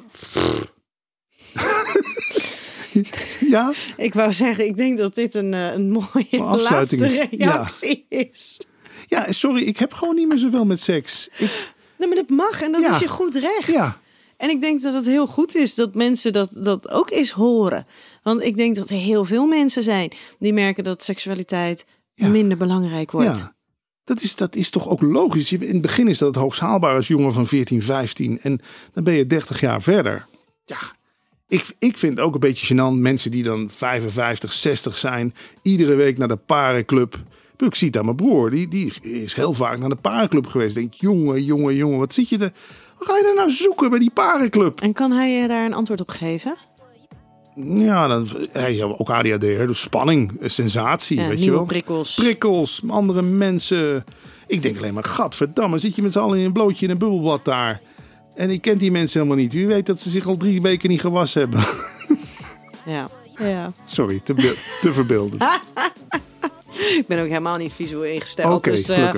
[3.51, 7.27] ja, Ik wou zeggen, ik denk dat dit een, eh, een mooie laatste.
[7.31, 7.51] Ja.
[7.51, 8.61] reactie is.
[9.07, 11.29] ja, sorry, ik heb gewoon niet meer zoveel met seks.
[11.39, 12.95] Ik, Nee, maar dat mag en dat Ja.
[12.95, 13.66] is je goed recht.
[13.72, 14.01] ja,
[14.37, 17.87] En ik denk dat het heel goed is dat mensen dat, dat ook eens horen.
[18.22, 22.28] Want ik denk dat er heel veel mensen zijn die merken dat seksualiteit Ja.
[22.28, 23.39] minder belangrijk wordt.
[23.39, 23.53] ja.
[24.05, 25.53] Dat is, dat is toch ook logisch.
[25.53, 28.41] In het begin is dat het hoogst haalbaar als jongen van 14, 15.
[28.41, 28.61] En
[28.93, 30.26] dan ben je 30 jaar verder.
[30.64, 30.78] Ja,
[31.49, 32.99] ik, ik vind het ook een beetje gênant.
[33.01, 35.35] Mensen die dan 55, 60 zijn.
[35.62, 37.22] Iedere week naar de parenclub.
[37.59, 38.51] Ik zie het aan mijn broer.
[38.51, 40.74] Die, die is heel vaak naar de parenclub geweest.
[40.74, 41.99] Denk, jongen, jongen, jongen.
[41.99, 42.53] Wat zit je er...
[43.05, 44.80] Wat ga je er nou zoeken bij die parenclub?
[44.80, 46.57] En kan hij je daar een antwoord op geven?
[47.55, 49.40] Ja, dan, heeft ook ADHD.
[49.40, 51.64] Dus spanning, sensatie, Ja, weet je wel.
[51.64, 52.14] prikkels.
[52.14, 54.05] Prikkels, andere mensen.
[54.46, 56.98] Ik denk alleen maar, gadverdamme, zit je met z'n allen in een blootje in een
[56.98, 57.80] bubbelbad daar.
[58.34, 59.52] En ik ken die mensen helemaal niet.
[59.52, 61.64] Wie weet dat ze zich al drie weken niet gewassen hebben.
[62.86, 63.09] Ja.
[63.38, 63.72] ja.
[63.84, 64.34] Sorry, te,
[64.80, 65.44] te verbeeldend.
[67.01, 68.55] Ik ben ook helemaal niet visueel ingesteld.
[68.55, 69.14] Oké, dus, eh,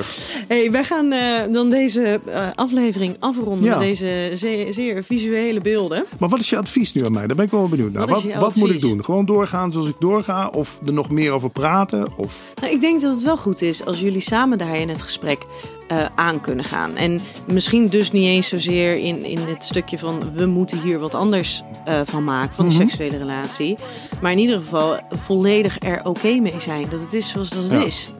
[0.49, 3.71] hey, wij gaan eh, dan deze eh, aflevering afronden Ja.
[3.71, 6.05] met deze zeer, zeer visuele beelden.
[6.19, 7.27] Maar wat is je advies nu aan mij?
[7.27, 8.07] Daar ben ik wel benieuwd naar.
[8.07, 9.05] Wat Wat, wat, moet ik doen?
[9.05, 10.49] Gewoon doorgaan zoals ik doorga?
[10.49, 12.09] Of er nog meer over praten?
[12.17, 12.43] Of...
[12.61, 15.45] Nou, ik denk dat het wel goed is als jullie samen daar in het gesprek
[15.89, 16.97] eh, aan kunnen gaan.
[16.97, 17.20] En
[17.53, 21.62] misschien dus niet eens zozeer in, in het stukje van we moeten hier wat anders
[21.84, 23.76] eh, van maken, van die seksuele relatie.
[24.20, 27.72] Maar in ieder geval volledig er oké mee zijn dat het is zoals dat het
[27.72, 27.84] Ja.
[27.84, 28.11] is.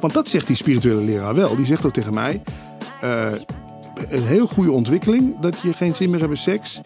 [0.00, 1.56] Want dat zegt die spirituele leraar wel.
[1.56, 2.42] Die zegt ook tegen mij:
[3.00, 3.26] eh,
[4.08, 6.80] een heel goede ontwikkeling dat je geen zin meer hebt in seks.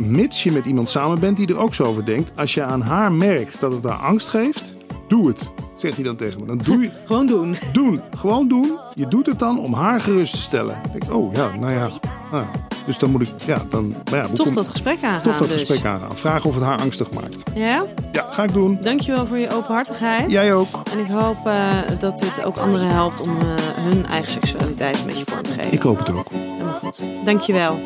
[0.00, 2.32] Mits je met iemand samen bent die er ook zo over denkt.
[2.36, 4.74] Als je aan haar merkt dat het haar angst geeft,
[5.08, 5.52] doe het.
[5.76, 6.46] Zegt hij dan tegen me.
[6.46, 7.56] Dan doe je Gewoon doen.
[7.72, 8.00] doen.
[8.16, 8.78] Gewoon doen.
[8.94, 10.80] Je doet het dan om haar gerust te stellen.
[10.94, 11.88] Ik denk, oh ja, nou ja.
[12.32, 12.44] Nou,
[12.86, 13.94] dus dan moet ik, ja, dan.
[14.10, 15.60] Maar ja, hoe Toch kom- dat gesprek aangaan toch dat dus.
[15.60, 16.16] gesprek aangaan.
[16.16, 17.42] Vragen of het haar angstig maakt.
[17.54, 17.84] Ja?
[18.12, 18.78] Ja, ga ik doen.
[18.80, 20.30] Dankjewel voor je openhartigheid.
[20.30, 20.66] Jij ook.
[20.92, 21.68] En ik hoop eh,
[21.98, 25.72] dat dit ook anderen helpt om eh, hun eigen seksualiteit een beetje vorm te geven.
[25.72, 26.26] Ik hoop het ook.
[26.30, 27.04] Helemaal goed.
[27.24, 27.78] Dankjewel.